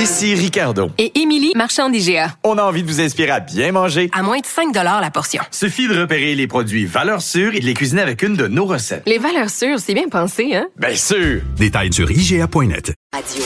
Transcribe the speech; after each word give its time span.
Ici 0.00 0.34
Ricardo. 0.34 0.90
Et 0.96 1.20
Émilie, 1.20 1.52
marchand 1.54 1.90
d'IGA. 1.90 2.34
On 2.42 2.56
a 2.56 2.62
envie 2.62 2.82
de 2.82 2.88
vous 2.88 3.02
inspirer 3.02 3.32
à 3.32 3.40
bien 3.40 3.70
manger. 3.70 4.08
À 4.14 4.22
moins 4.22 4.38
de 4.38 4.46
5 4.46 4.74
la 4.74 5.10
portion. 5.10 5.42
Suffit 5.50 5.88
de 5.88 6.00
repérer 6.00 6.34
les 6.34 6.46
produits 6.46 6.86
valeurs 6.86 7.20
sûres 7.20 7.54
et 7.54 7.60
de 7.60 7.66
les 7.66 7.74
cuisiner 7.74 8.00
avec 8.00 8.22
une 8.22 8.34
de 8.34 8.46
nos 8.46 8.64
recettes. 8.64 9.02
Les 9.04 9.18
valeurs 9.18 9.50
sûres, 9.50 9.78
c'est 9.78 9.92
bien 9.92 10.08
pensé, 10.08 10.54
hein? 10.54 10.68
Bien 10.78 10.96
sûr! 10.96 11.42
Détails 11.58 11.92
sur 11.92 12.10
IGA.net. 12.10 12.94
Radio. 13.12 13.44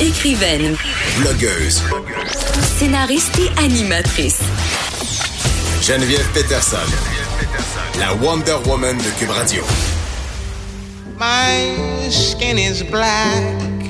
Écrivaine. 0.00 0.74
Blogueuse. 1.20 1.84
Scénariste 2.78 3.38
et 3.38 3.64
animatrice. 3.64 4.40
Geneviève 5.82 6.26
Peterson. 6.34 6.78
La 8.00 8.12
Wonder 8.14 8.56
Woman 8.66 8.98
de 8.98 9.20
Cube 9.20 9.30
Radio. 9.30 9.62
My 11.20 12.10
skin 12.10 12.58
is 12.58 12.82
black. 12.90 13.81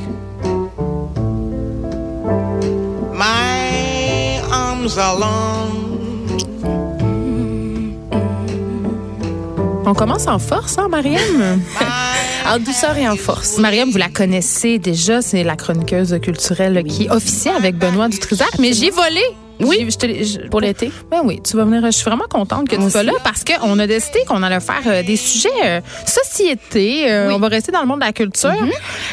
On 9.86 9.94
commence 9.94 10.26
en 10.26 10.38
force, 10.38 10.76
hein, 10.76 10.88
Mariam? 10.90 11.18
en 12.46 12.58
douceur 12.58 12.96
et 12.98 13.08
en 13.08 13.16
force. 13.16 13.56
Mariam, 13.56 13.90
vous 13.90 13.96
la 13.96 14.10
connaissez 14.10 14.78
déjà, 14.78 15.22
c'est 15.22 15.44
la 15.44 15.56
chroniqueuse 15.56 16.18
culturelle 16.20 16.84
qui 16.84 17.08
officie 17.08 17.48
avec 17.48 17.76
Benoît 17.76 18.08
Dutrisac, 18.08 18.58
mais 18.58 18.74
j'ai 18.74 18.90
volé 18.90 19.22
oui, 19.60 19.86
je 19.88 19.96
te, 19.96 20.48
pour 20.48 20.60
l'été. 20.60 20.90
Ben 21.10 21.20
oui, 21.24 21.40
tu 21.42 21.56
vas 21.56 21.64
venir. 21.64 21.82
Je 21.84 21.90
suis 21.90 22.04
vraiment 22.04 22.26
contente 22.28 22.68
que 22.68 22.76
tu 22.76 22.90
sois 22.90 23.02
là 23.02 23.12
parce 23.22 23.44
qu'on 23.44 23.78
a 23.78 23.86
décidé 23.86 24.20
qu'on 24.26 24.42
allait 24.42 24.60
faire 24.60 24.82
euh, 24.86 25.02
des 25.02 25.16
sujets 25.16 25.48
euh, 25.64 25.80
société. 26.06 27.10
Euh, 27.10 27.32
on 27.32 27.38
va 27.38 27.48
rester 27.48 27.72
dans 27.72 27.80
le 27.80 27.86
monde 27.86 28.00
de 28.00 28.04
la 28.04 28.12
culture, 28.12 28.54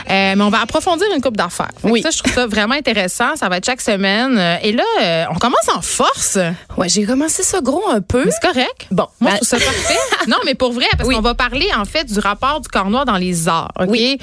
mm-hmm. 0.09 0.35
mais 0.35 0.43
on 0.43 0.49
va 0.49 0.61
approfondir 0.61 1.07
une 1.15 1.21
coupe 1.21 1.37
d'affaires. 1.37 1.71
Oui. 1.83 2.01
Ça, 2.01 2.09
je 2.09 2.19
trouve 2.19 2.33
ça 2.33 2.47
vraiment 2.47 2.75
intéressant. 2.75 3.35
Ça 3.35 3.49
va 3.49 3.57
être 3.57 3.65
chaque 3.65 3.81
semaine. 3.81 4.37
Et 4.63 4.71
là, 4.71 5.27
on 5.31 5.35
commence 5.35 5.67
en 5.73 5.81
force. 5.81 6.37
Ouais, 6.77 6.89
j'ai 6.89 7.05
commencé 7.05 7.43
ça 7.43 7.61
gros 7.61 7.87
un 7.89 8.01
peu. 8.01 8.25
C'est 8.29 8.47
correct. 8.47 8.87
Bon, 8.91 9.07
moi, 9.19 9.31
je 9.31 9.35
trouve 9.37 9.47
ça 9.47 9.57
parfait. 9.57 9.97
non, 10.27 10.37
mais 10.45 10.55
pour 10.55 10.71
vrai, 10.71 10.85
parce 10.97 11.09
qu'on 11.09 11.21
va 11.21 11.35
parler 11.35 11.67
en 11.77 11.85
fait 11.85 12.05
du 12.05 12.19
rapport 12.19 12.61
du 12.61 12.67
corps 12.67 12.89
noir 12.89 13.05
dans 13.05 13.17
les 13.17 13.47
arts. 13.47 13.71
Oui. 13.87 14.17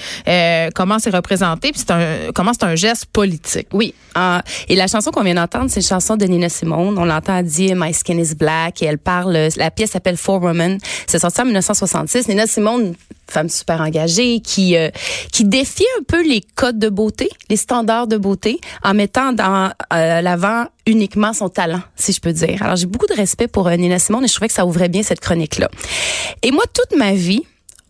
comment 0.75 0.99
c'est 0.99 1.15
représenté, 1.15 1.73
puis 1.73 1.83
un 1.89 2.33
comment 2.35 2.53
c'est 2.53 2.65
un 2.65 2.75
geste 2.75 3.07
politique. 3.07 3.69
Oui. 3.73 3.95
Ah, 4.15 4.43
et 4.69 4.77
la 4.77 4.87
chanson 4.87 5.11
qu'on 5.11 5.23
vient 5.23 5.35
d'entendre, 5.35 5.67
c'est 5.69 5.81
une 5.81 5.87
chanson 5.87 6.17
de 6.17 6.25
Nina 6.25 6.49
Simone. 6.49 6.99
On 6.99 7.05
l'entend 7.05 7.43
dire 7.43 7.77
My 7.77 7.93
Skin 7.93 8.19
is 8.19 8.35
Black 8.35 8.83
et 8.83 8.87
elle 8.87 8.99
parle. 8.99 9.49
La 9.57 9.71
pièce 9.71 9.91
s'appelle 9.91 10.17
Four 10.17 10.43
Women. 10.43 10.79
C'est 11.07 11.19
sorti 11.19 11.41
en 11.43 11.45
1966. 11.45 12.29
Nina 12.29 12.47
Simone, 12.47 12.95
femme 13.31 13.49
super 13.49 13.81
engagée, 13.81 14.41
qui 14.41 14.77
euh, 14.77 14.91
qui 15.33 15.45
défie 15.45 15.87
un 15.99 16.03
peu 16.03 16.27
les 16.27 16.41
codes 16.55 16.79
de 16.79 16.89
beauté, 16.89 17.29
les 17.49 17.57
standards 17.57 18.07
de 18.07 18.17
beauté, 18.17 18.61
en 18.83 18.95
mettant 18.95 19.33
dans 19.33 19.71
euh, 19.93 20.21
l'avant 20.21 20.67
uniquement 20.87 21.33
son 21.33 21.49
talent, 21.49 21.83
si 21.97 22.13
je 22.13 22.21
peux 22.21 22.33
dire. 22.33 22.63
Alors 22.63 22.77
j'ai 22.77 22.87
beaucoup 22.87 23.07
de 23.07 23.15
respect 23.15 23.49
pour 23.49 23.67
euh, 23.69 23.77
Nina 23.77 23.99
Simone 23.99 24.25
et 24.25 24.29
je 24.29 24.35
trouvais 24.35 24.49
que 24.49 24.55
ça 24.55 24.67
ouvrait 24.67 24.89
bien 24.89 25.03
cette 25.03 25.21
chronique 25.21 25.59
là. 25.59 25.69
Et 26.43 26.51
moi, 26.51 26.65
toute 26.73 26.99
ma 26.99 27.13
vie, 27.13 27.43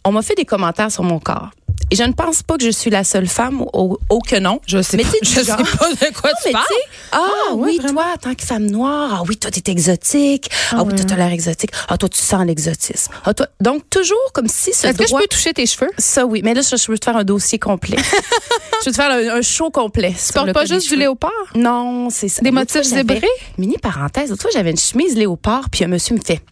on 0.07 0.13
m'a 0.13 0.23
fait 0.23 0.37
des 0.37 0.45
commentaires 0.45 0.91
sur 0.91 1.03
mon 1.03 1.19
corps. 1.19 1.51
Et 1.91 1.95
je 1.95 2.03
ne 2.03 2.13
pense 2.13 2.43
pas 2.43 2.57
que 2.57 2.65
je 2.65 2.71
suis 2.71 2.91
la 2.91 3.05
seule 3.05 3.29
femme 3.29 3.63
au, 3.73 3.99
au 4.11 4.19
que 4.21 4.37
non. 4.37 4.61
Je 4.67 4.83
sais 4.83 4.97
mais 4.97 5.05
pas. 5.05 5.11
Je 5.23 5.29
sais 5.29 5.45
pas 5.45 5.63
de 5.63 6.15
quoi 6.15 6.31
tu 6.45 6.51
parles. 6.51 6.65
Ah, 7.13 7.19
ah 7.21 7.55
oui, 7.55 7.79
toi, 7.79 8.15
tant 8.21 8.35
que 8.35 8.43
femme 8.43 8.67
noire, 8.67 9.19
ah 9.19 9.23
oui, 9.29 9.37
toi, 9.37 9.51
t'es 9.53 9.71
exotique. 9.71 10.51
Ah, 10.73 10.83
oui, 10.83 10.95
toi, 10.95 11.05
t'as 11.05 11.17
l'air 11.17 11.31
exotique. 11.31 11.71
Ah, 11.89 11.97
toi, 11.97 12.09
tu 12.09 12.19
sens 12.19 12.45
l'exotisme. 12.45 13.13
Ah, 13.25 13.35
toi, 13.35 13.47
donc, 13.61 13.89
toujours 13.89 14.33
comme 14.33 14.49
si 14.49 14.73
ce 14.73 14.89
Est-ce 14.89 14.99
que 14.99 15.07
je 15.07 15.15
peux 15.15 15.27
toucher 15.29 15.53
tes 15.53 15.67
cheveux? 15.67 15.91
Ça, 15.97 16.27
oui. 16.27 16.41
Mais 16.43 16.55
là, 16.55 16.63
je, 16.63 16.91
veux 16.91 16.99
te 16.99 17.05
faire 17.05 17.17
un 17.17 17.25
dossier 17.25 17.61
complet. 17.61 17.99
je 18.81 18.87
veux 18.87 18.93
te 18.93 18.97
faire 18.97 19.13
un, 19.13 19.43
show 19.43 19.71
complet. 19.71 20.13
Tu 20.27 20.33
portes 20.33 20.53
pas 20.53 20.65
juste 20.65 20.89
du 20.89 20.97
léopard? 20.97 21.31
Non, 21.55 22.11
c'est 22.11 22.29
ça. 22.29 22.43
Des 22.43 22.51
motifs 22.51 22.83
zébrés? 22.83 23.23
Mini 23.59 23.77
parenthèse. 23.79 24.35
Toi, 24.37 24.51
j'avais 24.53 24.71
une 24.71 24.79
chemise 24.79 25.17
léopard, 25.17 25.71
puis 25.71 25.85
un 25.85 25.89
monsieur 25.89 26.17
me 26.17 26.21
fait 26.21 26.43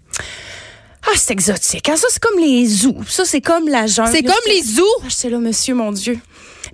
ah, 1.06 1.12
c'est 1.16 1.32
exotique. 1.32 1.88
Ah, 1.90 1.96
ça, 1.96 2.06
c'est 2.10 2.22
comme 2.22 2.38
les 2.38 2.66
zoos. 2.66 3.02
Ça, 3.06 3.24
c'est 3.24 3.40
comme 3.40 3.68
la 3.68 3.86
jungle. 3.86 4.10
C'est 4.10 4.22
comme 4.22 4.34
les 4.46 4.62
zoos. 4.62 4.84
Ah, 5.02 5.06
je 5.08 5.14
sais 5.14 5.30
là, 5.30 5.38
monsieur, 5.38 5.74
mon 5.74 5.92
Dieu. 5.92 6.18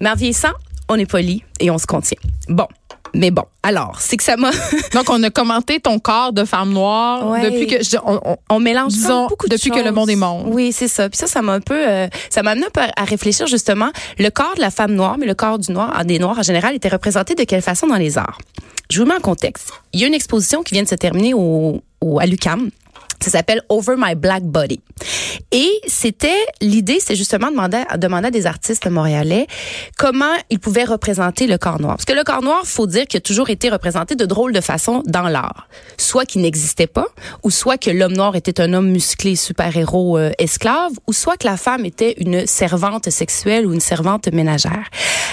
Mais 0.01 0.09
en 0.09 0.15
vieillissant, 0.15 0.53
on 0.89 0.97
est 0.97 1.07
poli 1.07 1.43
et 1.59 1.71
on 1.71 1.79
se 1.79 1.87
contient. 1.87 2.19
Bon. 2.49 2.67
Mais 3.13 3.33
bon, 3.33 3.43
alors, 3.65 3.97
c'est 3.99 4.17
que 4.17 4.23
ça 4.23 4.37
m'a. 4.37 4.53
Donc, 4.95 5.11
on 5.11 5.21
a 5.25 5.31
commenté 5.31 5.81
ton 5.81 5.99
corps 5.99 6.33
de 6.33 6.45
femme 6.45 6.73
noire 6.73 7.43
depuis 7.43 7.67
que. 7.67 7.77
on, 8.49 8.61
mélange 8.61 8.93
disons, 8.93 9.27
beaucoup 9.27 9.49
de 9.49 9.57
Depuis 9.57 9.71
que 9.71 9.81
le 9.81 9.91
monde 9.91 10.11
est 10.11 10.17
monde. 10.17 10.45
Oui, 10.47 10.73
c'est 10.73 10.87
ça. 10.87 11.09
Puis 11.09 11.19
ça, 11.19 11.27
ça 11.27 11.43
m'a 11.43 11.55
un 11.55 11.61
peu. 11.61 11.89
Euh, 11.89 12.07
ça 12.29 12.45
m'a 12.45 12.53
amené 12.53 12.67
un 12.67 12.71
peu 12.71 12.81
à 12.81 13.05
réfléchir 13.05 13.49
justement. 13.49 13.91
Le 14.19 14.29
corps 14.29 14.55
de 14.55 14.61
la 14.61 14.71
femme 14.71 14.95
noire, 14.95 15.19
mais 15.19 15.27
le 15.27 15.35
corps 15.35 15.59
du 15.59 15.73
noir, 15.73 16.05
des 16.05 16.21
noirs 16.21 16.39
en 16.39 16.43
général, 16.43 16.77
était 16.77 16.89
représenté 16.89 17.35
de 17.35 17.43
quelle 17.43 17.63
façon 17.63 17.89
dans 17.89 17.97
les 17.97 18.17
arts? 18.17 18.39
Je 18.91 19.01
vous 19.01 19.09
mets 19.09 19.17
en 19.17 19.21
contexte. 19.21 19.73
Il 19.93 20.01
y 20.01 20.05
a 20.05 20.07
une 20.07 20.15
exposition 20.15 20.63
qui 20.63 20.75
vient 20.75 20.85
de 20.85 20.89
se 20.89 20.95
terminer 20.95 21.35
au, 21.35 21.83
au 22.01 22.21
à 22.21 22.27
l'UCAM 22.27 22.71
ça 23.23 23.31
s'appelle 23.31 23.63
Over 23.69 23.95
My 23.99 24.15
Black 24.15 24.45
Body. 24.45 24.81
Et 25.53 25.71
c'était 25.87 26.47
l'idée, 26.61 26.99
c'est 27.01 27.17
justement 27.17 27.51
demander, 27.51 27.83
demander 27.99 28.29
à 28.29 28.31
des 28.31 28.47
artistes 28.47 28.87
montréalais 28.87 29.47
comment 29.99 30.35
ils 30.49 30.61
pouvaient 30.61 30.85
représenter 30.85 31.47
le 31.47 31.59
corps 31.59 31.81
noir. 31.81 31.97
Parce 31.97 32.05
que 32.05 32.13
le 32.13 32.25
corps 32.25 32.43
noir, 32.43 32.63
faut 32.65 32.87
dire 32.87 33.07
qu'il 33.07 33.19
a 33.19 33.21
toujours 33.21 33.51
été 33.51 33.69
représenté 33.69 34.15
de 34.15 34.25
drôles 34.25 34.53
de 34.53 34.61
façon 34.61 35.03
dans 35.07 35.29
l'art. 35.29 35.69
Soit 35.97 36.25
qu'il 36.25 36.43
n'existait 36.43 36.87
pas, 36.87 37.07
ou 37.43 37.51
soit 37.51 37.79
que 37.79 37.91
l'homme 37.91 38.13
noir 38.13 38.37
était 38.37 38.61
un 38.61 38.73
homme 38.73 38.91
musclé, 38.91 39.37
super-héros, 39.37 40.19
euh, 40.19 40.31
esclave, 40.39 40.93
ou 41.07 41.13
soit 41.13 41.37
que 41.37 41.47
la 41.47 41.57
femme 41.57 41.85
était 41.85 42.15
une 42.19 42.47
servante 42.47 43.11
sexuelle 43.11 43.67
ou 43.67 43.73
une 43.73 43.81
servante 43.81 44.29
ménagère. 44.33 44.89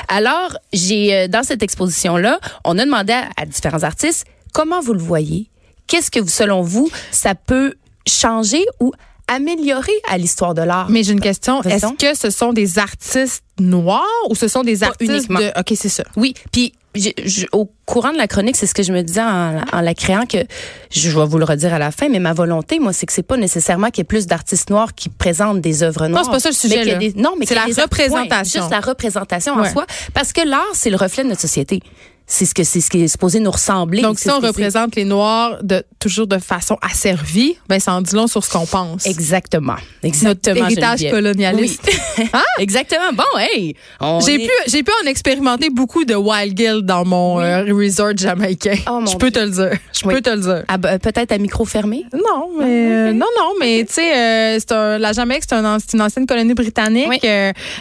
Alors, 0.07 0.57
j'ai 0.73 1.13
euh, 1.13 1.27
dans 1.27 1.43
cette 1.43 1.63
exposition-là, 1.63 2.39
on 2.65 2.77
a 2.77 2.85
demandé 2.85 3.13
à 3.13 3.45
différents 3.45 3.83
artistes 3.83 4.25
comment 4.53 4.81
vous 4.81 4.93
le 4.93 4.99
voyez? 4.99 5.49
Qu'est-ce 5.87 6.11
que, 6.11 6.25
selon 6.29 6.61
vous, 6.61 6.89
ça 7.11 7.35
peut 7.35 7.75
changer 8.07 8.65
ou 8.79 8.91
améliorer 9.27 9.93
à 10.09 10.17
l'histoire 10.17 10.53
de 10.53 10.61
l'art? 10.61 10.89
Mais 10.89 11.03
j'ai 11.03 11.13
une 11.13 11.21
question. 11.21 11.61
Est-ce 11.63 11.93
que 11.93 12.17
ce 12.17 12.29
sont 12.29 12.53
des 12.53 12.79
artistes 12.79 13.43
noirs 13.59 14.03
ou 14.29 14.35
ce 14.35 14.47
sont 14.47 14.63
des 14.63 14.83
artistes 14.83 15.29
de... 15.29 15.59
OK, 15.59 15.73
c'est 15.75 15.89
ça. 15.89 16.03
Oui, 16.15 16.33
puis 16.51 16.73
au 17.51 17.69
courant 17.85 18.11
de 18.11 18.17
la 18.17 18.27
chronique, 18.27 18.55
c'est 18.55 18.65
ce 18.65 18.73
que 18.73 18.83
je 18.83 18.91
me 18.91 19.01
disais 19.01 19.21
en, 19.21 19.81
la 19.81 19.93
créant 19.93 20.25
que 20.25 20.39
je 20.89 21.09
vais 21.09 21.25
vous 21.25 21.37
le 21.37 21.45
redire 21.45 21.73
à 21.73 21.79
la 21.79 21.91
fin, 21.91 22.09
mais 22.09 22.19
ma 22.19 22.33
volonté, 22.33 22.79
moi, 22.79 22.93
c'est 22.93 23.05
que 23.05 23.13
c'est 23.13 23.23
pas 23.23 23.37
nécessairement 23.37 23.87
qu'il 23.87 23.99
y 23.99 24.01
ait 24.01 24.05
plus 24.05 24.27
d'artistes 24.27 24.69
noirs 24.69 24.93
qui 24.95 25.09
présentent 25.09 25.61
des 25.61 25.83
œuvres 25.83 26.07
noires. 26.07 26.23
Non, 26.23 26.25
c'est 26.25 26.35
pas 26.35 26.39
ça 26.39 26.49
le 26.49 26.55
sujet. 26.55 26.97
Mais 26.97 27.13
non, 27.15 27.35
mais 27.37 27.45
c'est 27.45 27.55
la 27.55 27.65
représentation. 27.65 28.61
juste 28.61 28.71
la 28.71 28.79
représentation 28.79 29.53
en 29.53 29.65
soi, 29.71 29.85
parce 30.13 30.33
que 30.33 30.41
l'art, 30.41 30.63
c'est 30.73 30.89
le 30.89 30.97
reflet 30.97 31.23
de 31.23 31.29
notre 31.29 31.41
société 31.41 31.81
c'est 32.29 32.45
ce 32.45 32.53
que 32.53 32.65
c'est 32.65 32.81
ce 32.81 32.89
qui 32.89 33.03
est 33.03 33.07
supposé 33.07 33.39
nous 33.39 33.51
ressembler. 33.51 34.01
Donc 34.01 34.19
si 34.19 34.29
on 34.29 34.41
représente 34.41 34.97
les 34.97 35.05
noirs 35.05 35.63
de 35.63 35.83
toujours 35.97 36.27
de 36.27 36.37
façon 36.39 36.77
asservie, 36.81 37.55
ben 37.69 37.79
ça 37.79 37.93
en 37.93 38.01
dit 38.01 38.13
long 38.13 38.27
sur 38.27 38.43
ce 38.43 38.51
qu'on 38.51 38.65
pense. 38.65 39.05
Exactement. 39.05 39.77
Exactement. 40.03 40.55
Notre 40.55 40.73
héritage 40.73 41.09
colonialiste. 41.09 41.89
ah, 42.33 42.43
exactement. 42.59 43.13
Bon, 43.13 43.39
hey, 43.39 43.75
j'ai 44.25 44.39
pu 44.39 44.51
j'ai 44.67 44.83
pu 44.83 44.91
en 45.03 45.07
expérimenter 45.07 45.69
beaucoup 45.69 46.03
de 46.03 46.15
wild 46.15 46.53
guild 46.53 46.85
dans 46.85 47.05
mon 47.05 47.39
euh, 47.39 47.63
resort 47.73 48.17
jamaïcain. 48.17 48.75
Oh, 48.91 49.05
je 49.09 49.15
peux 49.15 49.31
te 49.31 49.39
le 49.39 49.49
dire. 49.49 49.79
Je 49.93 50.03
peux 50.03 50.21
te 50.21 50.29
le 50.29 50.41
dire. 50.41 50.63
Ah, 50.67 50.77
ben, 50.77 50.99
peut-être 50.99 51.31
à 51.31 51.37
micro 51.37 51.63
fermé? 51.63 52.03
Non, 52.13 52.49
mais 52.59 52.65
euh, 52.65 53.13
non 53.13 53.27
non, 53.37 53.53
mais 53.57 53.85
tu 53.87 53.93
sais 53.93 54.17
euh, 54.17 54.59
c'est 54.59 54.99
la 54.99 55.13
Jamaïque 55.13 55.43
c'est 55.47 55.55
un, 55.55 55.77
une 55.93 56.01
ancienne 56.01 56.27
colonie 56.27 56.53
britannique. 56.53 57.25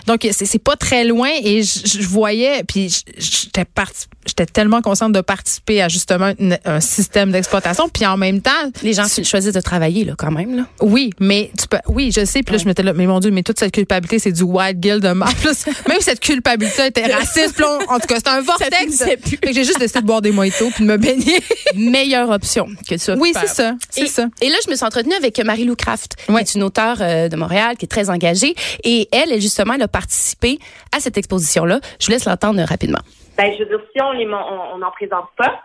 donc 0.07 0.27
c'est 0.31 0.63
pas 0.63 0.77
très 0.77 1.05
loin 1.05 1.31
et 1.43 1.65
je 1.65 2.07
voyais 2.07 2.63
puis 2.63 2.95
j'étais 3.19 3.65
parti 3.65 4.07
j'étais 4.27 4.47
tellement 4.47 4.83
consciente 4.83 5.13
de 5.13 5.21
participer 5.21 5.83
à 5.83 5.89
justement 5.89 6.33
un 6.65 6.81
système 6.81 7.33
d'exploitation. 7.33 7.89
Puis 7.89 8.07
en 8.07 8.17
même 8.17 8.41
temps, 8.41 8.51
les 8.83 8.93
gens 8.93 9.07
choisissent 9.23 9.53
de 9.53 9.61
travailler 9.61 10.05
là 10.05 10.15
quand 10.17 10.31
même 10.31 10.57
là. 10.57 10.65
Oui, 10.81 11.11
mais 11.21 11.51
tu 11.59 11.69
peux, 11.69 11.79
oui, 11.89 12.11
je 12.15 12.25
sais. 12.25 12.43
Puis 12.43 12.55
là, 12.55 12.59
je 12.59 12.67
m'étais 12.67 12.83
là, 12.83 12.93
mais 12.93 13.07
mon 13.07 13.21
Dieu, 13.21 13.31
mais 13.31 13.43
toute 13.43 13.59
cette 13.59 13.73
culpabilité, 13.73 14.19
c'est 14.19 14.33
du 14.33 14.43
white 14.43 14.81
guild 14.81 15.03
de 15.03 15.13
Plus, 15.41 15.67
même 15.89 16.01
cette 16.01 16.21
culpabilité 16.21 16.87
était 16.87 17.07
raciste. 17.07 17.63
en 17.89 17.99
tout 17.99 18.07
cas, 18.07 18.17
c'est 18.17 18.29
un 18.29 18.41
vortex. 18.41 19.05
j'ai 19.45 19.65
juste 19.65 19.79
décidé 19.79 20.01
de 20.01 20.07
boire 20.07 20.23
des 20.23 20.33
mojitos 20.33 20.71
puis 20.75 20.85
de 20.85 20.91
me 20.91 20.97
baigner. 20.97 21.41
Meilleure 21.75 22.31
option 22.31 22.69
que 22.89 22.97
ça. 22.99 23.15
Oui, 23.17 23.33
c'est 23.39 23.49
ça, 23.49 23.75
c'est 23.91 24.07
ça. 24.07 24.27
Et 24.41 24.49
là, 24.49 24.57
je 24.65 24.71
me 24.71 24.77
suis 24.77 24.85
entretenue 24.85 25.15
avec 25.15 25.39
Marie-Lou 25.39 25.77
Craft, 25.77 26.17
qui 26.27 26.33
est 26.33 26.55
une 26.55 26.63
auteure 26.63 26.99
euh, 27.01 27.29
de 27.29 27.37
Montréal, 27.37 27.77
qui 27.77 27.85
est 27.85 27.89
très 27.89 28.11
engagée, 28.11 28.55
et 28.85 29.09
elle, 29.13 29.41
justement, 29.41 29.75
elle 29.75 29.83
a 29.83 29.89
participé 29.89 30.59
à 30.97 31.01
cette 31.01 31.17
exposition 31.17 31.65
là. 31.65 31.81
Je 32.01 32.07
vous 32.07 32.13
laisse 32.13 32.25
l'entendre 32.25 32.63
rapidement. 32.63 33.01
Ben, 33.37 33.53
je 33.53 33.65
veux 33.65 33.67
dire, 33.67 33.81
si 33.95 34.01
on 34.03 34.13
on 34.13 34.79
n'en 34.79 34.91
présente 34.91 35.29
pas, 35.37 35.63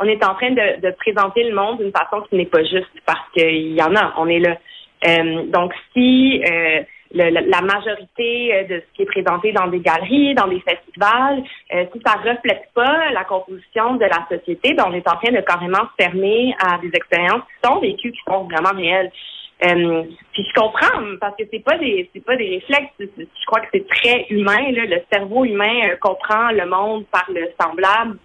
on 0.00 0.06
est 0.06 0.24
en 0.24 0.34
train 0.34 0.50
de, 0.50 0.80
de 0.80 0.90
présenter 0.92 1.44
le 1.44 1.54
monde 1.54 1.78
d'une 1.78 1.92
façon 1.92 2.22
qui 2.28 2.36
n'est 2.36 2.46
pas 2.46 2.62
juste 2.64 2.90
parce 3.06 3.28
qu'il 3.32 3.74
y 3.74 3.82
en 3.82 3.94
a, 3.94 4.14
on 4.18 4.28
est 4.28 4.40
là. 4.40 4.56
Euh, 5.06 5.44
donc, 5.46 5.72
si 5.92 6.42
euh, 6.44 6.82
la 7.12 7.60
majorité 7.60 8.54
euh, 8.54 8.64
de 8.64 8.80
ce 8.80 8.96
qui 8.96 9.02
est 9.02 9.06
présenté 9.06 9.52
dans 9.52 9.68
des 9.68 9.80
galeries, 9.80 10.34
dans 10.34 10.48
des 10.48 10.60
festivals, 10.60 11.42
si 11.70 12.00
ça 12.04 12.14
reflète 12.14 12.70
pas 12.74 13.10
la 13.12 13.24
composition 13.24 13.94
de 13.94 14.04
la 14.04 14.26
société, 14.28 14.74
ben 14.74 14.84
on 14.88 14.92
est 14.92 15.08
en 15.08 15.16
train 15.16 15.32
de 15.32 15.40
carrément 15.40 15.88
se 15.96 16.04
fermer 16.04 16.54
à 16.58 16.78
des 16.78 16.90
expériences 16.94 17.42
qui 17.42 17.68
sont 17.68 17.80
vécues, 17.80 18.12
qui 18.12 18.20
sont 18.26 18.44
vraiment 18.44 18.74
réelles. 18.74 19.12
Euh, 19.62 20.02
puis 20.32 20.44
je 20.44 20.60
comprends 20.60 21.16
parce 21.20 21.36
que 21.36 21.44
c'est 21.50 21.60
pas 21.60 21.78
des 21.78 22.10
c'est 22.12 22.24
pas 22.24 22.36
des 22.36 22.60
réflexes. 22.60 22.92
Je 22.98 23.46
crois 23.46 23.60
que 23.60 23.68
c'est 23.72 23.86
très 23.86 24.26
humain. 24.30 24.72
Là. 24.72 24.84
Le 24.84 25.00
cerveau 25.12 25.44
humain 25.44 25.88
euh, 25.88 25.96
comprend 26.00 26.50
le 26.50 26.66
monde 26.66 27.04
par 27.10 27.24
le 27.32 27.48
semblable. 27.60 28.18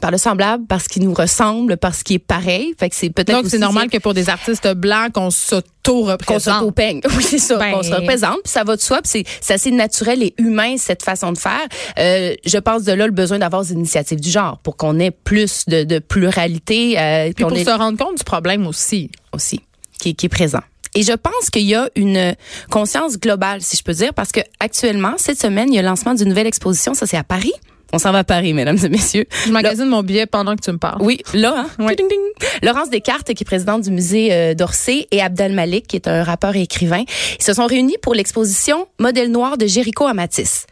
par 0.00 0.10
le 0.10 0.18
semblable, 0.18 0.66
parce 0.68 0.86
qu'il 0.86 1.02
nous 1.04 1.14
ressemble, 1.14 1.78
parce 1.78 2.02
qu'il 2.02 2.16
est 2.16 2.26
pareil. 2.26 2.74
Fait 2.78 2.90
que 2.90 2.94
c'est 2.94 3.08
peut-être 3.08 3.42
Donc, 3.42 3.46
c'est 3.46 3.58
normal 3.58 3.88
que 3.88 3.96
pour 3.96 4.12
des 4.12 4.28
artistes 4.28 4.72
blancs, 4.74 5.12
qu'on 5.12 5.30
s'auto-représente. 5.30 6.54
Qu'on 6.54 6.60
s'auto-peigne. 6.60 7.00
Oui, 7.16 7.22
c'est 7.22 7.38
ça. 7.38 7.56
Ben... 7.56 7.72
Qu'on 7.72 7.82
se 7.82 7.92
représente. 7.94 8.42
Puis 8.44 8.52
ça 8.52 8.62
va 8.62 8.76
de 8.76 8.82
soi. 8.82 9.00
Puis 9.02 9.24
c'est 9.40 9.54
assez 9.54 9.70
naturel 9.70 10.22
et 10.22 10.34
humain, 10.36 10.76
cette 10.76 11.02
façon 11.02 11.32
de 11.32 11.38
faire. 11.38 11.66
Euh, 11.98 12.34
je 12.44 12.58
pense 12.58 12.84
de 12.84 12.92
là 12.92 13.06
le 13.06 13.12
besoin 13.12 13.38
d'avoir 13.38 13.62
des 13.62 13.72
initiatives 13.72 14.20
du 14.20 14.30
genre 14.30 14.58
pour 14.58 14.76
qu'on 14.76 15.00
ait 15.00 15.10
plus 15.10 15.64
de, 15.66 15.84
de 15.84 15.98
pluralité. 15.98 16.98
Euh, 16.98 17.24
puis, 17.24 17.34
puis 17.34 17.44
pour 17.46 17.56
ait... 17.56 17.64
se 17.64 17.70
rendre 17.70 17.96
compte 17.96 18.18
du 18.18 18.24
problème 18.24 18.66
aussi. 18.66 19.10
Aussi. 19.32 19.62
Qui, 19.98 20.14
qui 20.14 20.26
est 20.26 20.28
présent. 20.28 20.60
Et 20.94 21.02
je 21.02 21.12
pense 21.12 21.50
qu'il 21.50 21.62
y 21.62 21.74
a 21.74 21.88
une 21.96 22.34
conscience 22.70 23.18
globale, 23.18 23.62
si 23.62 23.76
je 23.76 23.82
peux 23.82 23.92
dire, 23.92 24.14
parce 24.14 24.30
que 24.30 24.40
actuellement, 24.60 25.14
cette 25.16 25.40
semaine, 25.40 25.72
il 25.72 25.76
y 25.76 25.78
a 25.78 25.82
le 25.82 25.88
lancement 25.88 26.14
d'une 26.14 26.28
nouvelle 26.28 26.46
exposition. 26.46 26.94
Ça, 26.94 27.06
c'est 27.06 27.16
à 27.16 27.24
Paris. 27.24 27.52
On 27.92 27.98
s'en 27.98 28.10
va 28.10 28.18
à 28.18 28.24
Paris, 28.24 28.54
mesdames 28.54 28.78
et 28.82 28.88
messieurs. 28.88 29.24
Je 29.46 29.52
magasine 29.52 29.86
mon 29.86 30.02
billet 30.02 30.26
pendant 30.26 30.56
que 30.56 30.62
tu 30.62 30.72
me 30.72 30.78
parles. 30.78 31.00
Oui, 31.00 31.20
là, 31.32 31.54
hein? 31.56 31.66
Oui. 31.78 31.94
Ding, 31.96 32.08
ding. 32.08 32.48
Laurence 32.62 32.90
Descartes, 32.90 33.32
qui 33.34 33.44
est 33.44 33.46
présidente 33.46 33.82
du 33.82 33.90
musée 33.90 34.32
euh, 34.32 34.54
d'Orsay, 34.54 35.06
et 35.12 35.20
Abdel 35.20 35.52
Malik, 35.52 35.86
qui 35.86 35.96
est 35.96 36.08
un 36.08 36.24
rappeur 36.24 36.56
et 36.56 36.62
écrivain, 36.62 37.04
ils 37.38 37.44
se 37.44 37.52
sont 37.52 37.66
réunis 37.66 37.96
pour 38.02 38.14
l'exposition 38.14 38.88
Modèle 38.98 39.30
noir 39.30 39.58
de 39.58 39.66
Jéricho 39.66 40.06
à 40.06 40.14
Matisse. 40.14 40.66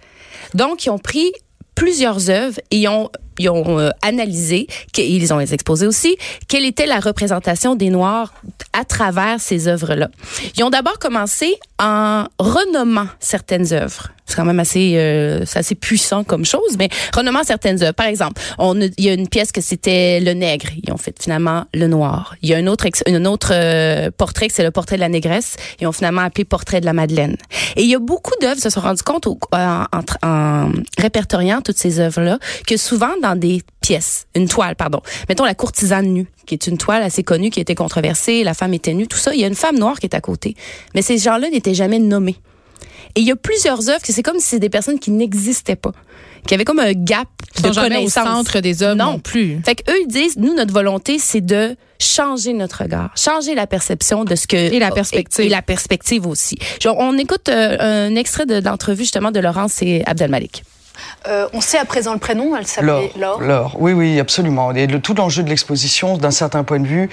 Donc, 0.55 0.85
ils 0.85 0.91
ont 0.91 0.99
pris 0.99 1.33
plusieurs 1.75 2.29
œuvres 2.29 2.59
et 2.71 2.79
ils 2.79 2.89
ont 2.89 3.11
ils 3.39 3.49
ont 3.49 3.79
euh, 3.79 3.91
analysé, 4.03 4.67
ils 4.97 5.33
ont 5.33 5.41
exposés 5.41 5.87
aussi, 5.87 6.17
quelle 6.49 6.65
était 6.65 6.87
la 6.87 7.01
représentation 7.01 7.75
des 7.75 7.91
Noirs 7.91 8.33
à 8.73 8.85
travers 8.85 9.41
ces 9.41 9.69
œuvres-là. 9.69 10.09
Ils 10.57 10.65
ont 10.65 10.71
d'abord 10.71 10.99
commencé 10.99 11.57
en 11.79 12.25
renommant 12.39 13.07
certaines 13.21 13.73
œuvres. 13.73 14.11
C'est 14.27 14.37
quand 14.37 14.45
même 14.45 14.61
assez, 14.61 14.95
euh, 14.97 15.45
assez 15.55 15.75
puissant 15.75 16.25
comme 16.25 16.45
chose, 16.45 16.77
mais 16.79 16.89
renommant 17.15 17.43
certaines 17.45 17.83
œuvres. 17.83 17.93
Par 17.93 18.07
exemple, 18.07 18.41
on 18.57 18.81
il 18.81 19.05
y 19.05 19.11
a 19.11 19.13
une 19.13 19.29
pièce 19.29 19.53
que 19.53 19.61
c'était 19.61 20.21
le 20.21 20.33
nègre. 20.33 20.69
Ils 20.83 20.93
ont 20.93 20.97
fait 20.97 21.15
finalement 21.21 21.65
le 21.75 21.87
noir. 21.87 22.35
Il 22.41 22.49
y 22.49 22.55
a 22.55 22.57
un 22.57 22.67
autre, 22.67 22.87
un 23.07 23.25
autre 23.25 23.51
euh, 23.53 24.11
portrait 24.17 24.49
que 24.49 24.55
c'est 24.55 24.63
le 24.63 24.71
portrait 24.71 24.97
de 24.97 25.01
la 25.01 25.09
négresse. 25.09 25.57
Ils 25.81 25.87
ont 25.87 25.93
finalement 25.93 26.23
appelé 26.23 26.45
portrait 26.45 26.81
de 26.81 26.87
la 26.87 26.93
Madeleine. 26.93 27.37
Et 27.77 27.83
il 27.83 27.91
y 27.91 27.95
a 27.95 27.99
beaucoup 27.99 28.33
d'œuvres 28.41 28.61
se 28.61 28.71
sont 28.71 28.81
rendu 28.81 29.03
compte 29.03 29.27
au, 29.27 29.39
en, 29.53 29.85
en 30.23 30.73
répertoriant 30.99 31.61
toutes 31.61 31.79
ces 31.79 32.01
œuvres-là 32.01 32.39
que 32.67 32.77
souvent 32.77 33.13
dans 33.23 33.39
des 33.39 33.63
pièces, 33.81 34.27
une 34.35 34.49
toile, 34.49 34.77
pardon. 34.77 35.01
Mettons 35.29 35.45
la 35.45 35.55
courtisane 35.55 36.07
nue, 36.07 36.27
qui 36.47 36.55
est 36.55 36.67
une 36.67 36.77
toile 36.77 37.03
assez 37.03 37.23
connue, 37.23 37.51
qui 37.51 37.61
été 37.61 37.75
controversée, 37.75 38.45
la 38.45 38.55
femme 38.55 38.75
était 38.75 38.95
nue, 38.95 39.07
tout 39.07 39.19
ça. 39.19 39.35
Il 39.35 39.41
y 39.41 39.45
a 39.45 39.47
une 39.49 39.55
femme 39.55 39.79
noire 39.79 39.99
qui 39.99 40.07
est 40.07 40.15
à 40.15 40.21
côté. 40.21 40.55
Mais 40.95 41.03
ces 41.03 41.19
gens-là 41.19 41.49
n'étaient 41.51 41.75
jamais 41.75 41.99
nommés. 41.99 42.37
Et 43.15 43.21
il 43.21 43.27
y 43.27 43.31
a 43.31 43.37
plusieurs 43.37 43.89
œuvres 43.89 44.03
que 44.03 44.13
c'est 44.13 44.23
comme 44.23 44.39
si 44.39 44.47
c'est 44.47 44.59
des 44.59 44.71
personnes 44.71 44.99
qui 44.99 45.11
n'existaient 45.11 45.77
pas, 45.77 45.93
qui 46.47 46.55
avaient 46.55 46.65
comme 46.65 46.79
un 46.79 46.93
gap 46.93 47.29
de 47.63 47.69
connaissance. 47.69 48.27
au 48.27 48.31
centre 48.31 48.61
des 48.61 48.83
œuvres 48.83 48.97
non, 48.97 49.13
non 49.13 49.19
plus. 49.19 49.61
Fait 49.65 49.75
que 49.75 49.91
eux 49.91 49.97
ils 50.03 50.09
disent, 50.09 50.39
nous 50.39 50.55
notre 50.55 50.73
volonté 50.73 51.19
c'est 51.19 51.43
de 51.43 51.77
changer 51.99 52.55
notre 52.55 52.83
regard, 52.83 53.13
changer 53.17 53.55
la 53.55 53.67
perception 53.67 54.25
de 54.25 54.35
ce 54.35 54.47
que 54.47 54.57
et 54.57 54.79
la 54.79 54.91
perspective 54.91 55.45
et, 55.45 55.47
et 55.47 55.51
la 55.51 55.63
perspective 55.63 56.27
aussi. 56.27 56.57
Genre, 56.81 56.97
on 56.99 57.17
écoute 57.19 57.49
euh, 57.49 58.09
un 58.09 58.17
extrait 58.17 58.47
de 58.47 58.61
l'entrevue 58.65 59.03
justement 59.03 59.31
de 59.31 59.41
Laurence 59.41 59.83
et 59.83 60.03
Abdelmalik. 60.07 60.65
Euh, 61.29 61.47
on 61.53 61.61
sait 61.61 61.79
à 61.79 61.85
présent 61.85 62.13
le 62.13 62.19
prénom, 62.19 62.57
elle 62.57 62.67
s'appelait 62.67 63.13
Laure. 63.17 63.41
Laure. 63.41 63.77
Oui, 63.79 63.93
oui, 63.93 64.19
absolument. 64.19 64.73
Et 64.73 64.87
le, 64.87 65.01
tout 65.01 65.15
l'enjeu 65.15 65.43
de 65.43 65.49
l'exposition, 65.49 66.17
d'un 66.17 66.31
certain 66.31 66.65
point 66.65 66.81
de 66.81 66.87
vue, 66.87 67.09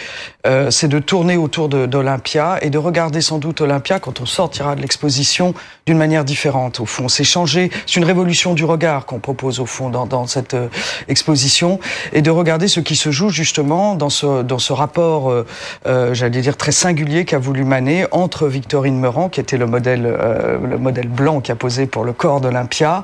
euh, 0.47 0.71
c'est 0.71 0.87
de 0.87 0.99
tourner 0.99 1.37
autour 1.37 1.69
d'Olympia 1.69 2.57
et 2.61 2.69
de 2.69 2.77
regarder 2.77 3.21
sans 3.21 3.37
doute 3.37 3.61
Olympia 3.61 3.99
quand 3.99 4.21
on 4.21 4.25
sortira 4.25 4.75
de 4.75 4.81
l'exposition 4.81 5.53
d'une 5.85 5.97
manière 5.97 6.25
différente. 6.25 6.79
Au 6.79 6.85
fond, 6.85 7.07
c'est 7.07 7.23
changer, 7.23 7.69
c'est 7.85 7.97
une 7.97 8.05
révolution 8.05 8.53
du 8.53 8.65
regard 8.65 9.05
qu'on 9.05 9.19
propose 9.19 9.59
au 9.59 9.65
fond 9.65 9.89
dans, 9.89 10.05
dans 10.05 10.25
cette 10.27 10.53
euh, 10.53 10.67
exposition 11.07 11.79
et 12.13 12.21
de 12.21 12.31
regarder 12.31 12.67
ce 12.67 12.79
qui 12.79 12.95
se 12.95 13.11
joue 13.11 13.29
justement 13.29 13.95
dans 13.95 14.09
ce 14.09 14.41
dans 14.43 14.59
ce 14.59 14.73
rapport, 14.73 15.31
euh, 15.31 16.13
j'allais 16.13 16.41
dire 16.41 16.57
très 16.57 16.71
singulier 16.71 17.25
qu'a 17.25 17.39
voulu 17.39 17.63
Manet 17.63 18.07
entre 18.11 18.47
Victorine 18.47 18.99
Meurant, 18.99 19.29
qui 19.29 19.39
était 19.39 19.57
le 19.57 19.65
modèle 19.65 20.03
le 20.03 20.77
modèle 20.77 21.07
blanc 21.07 21.41
qui 21.41 21.51
a 21.51 21.55
posé 21.55 21.85
pour 21.85 22.03
le 22.03 22.13
corps 22.13 22.41
d'Olympia, 22.41 23.03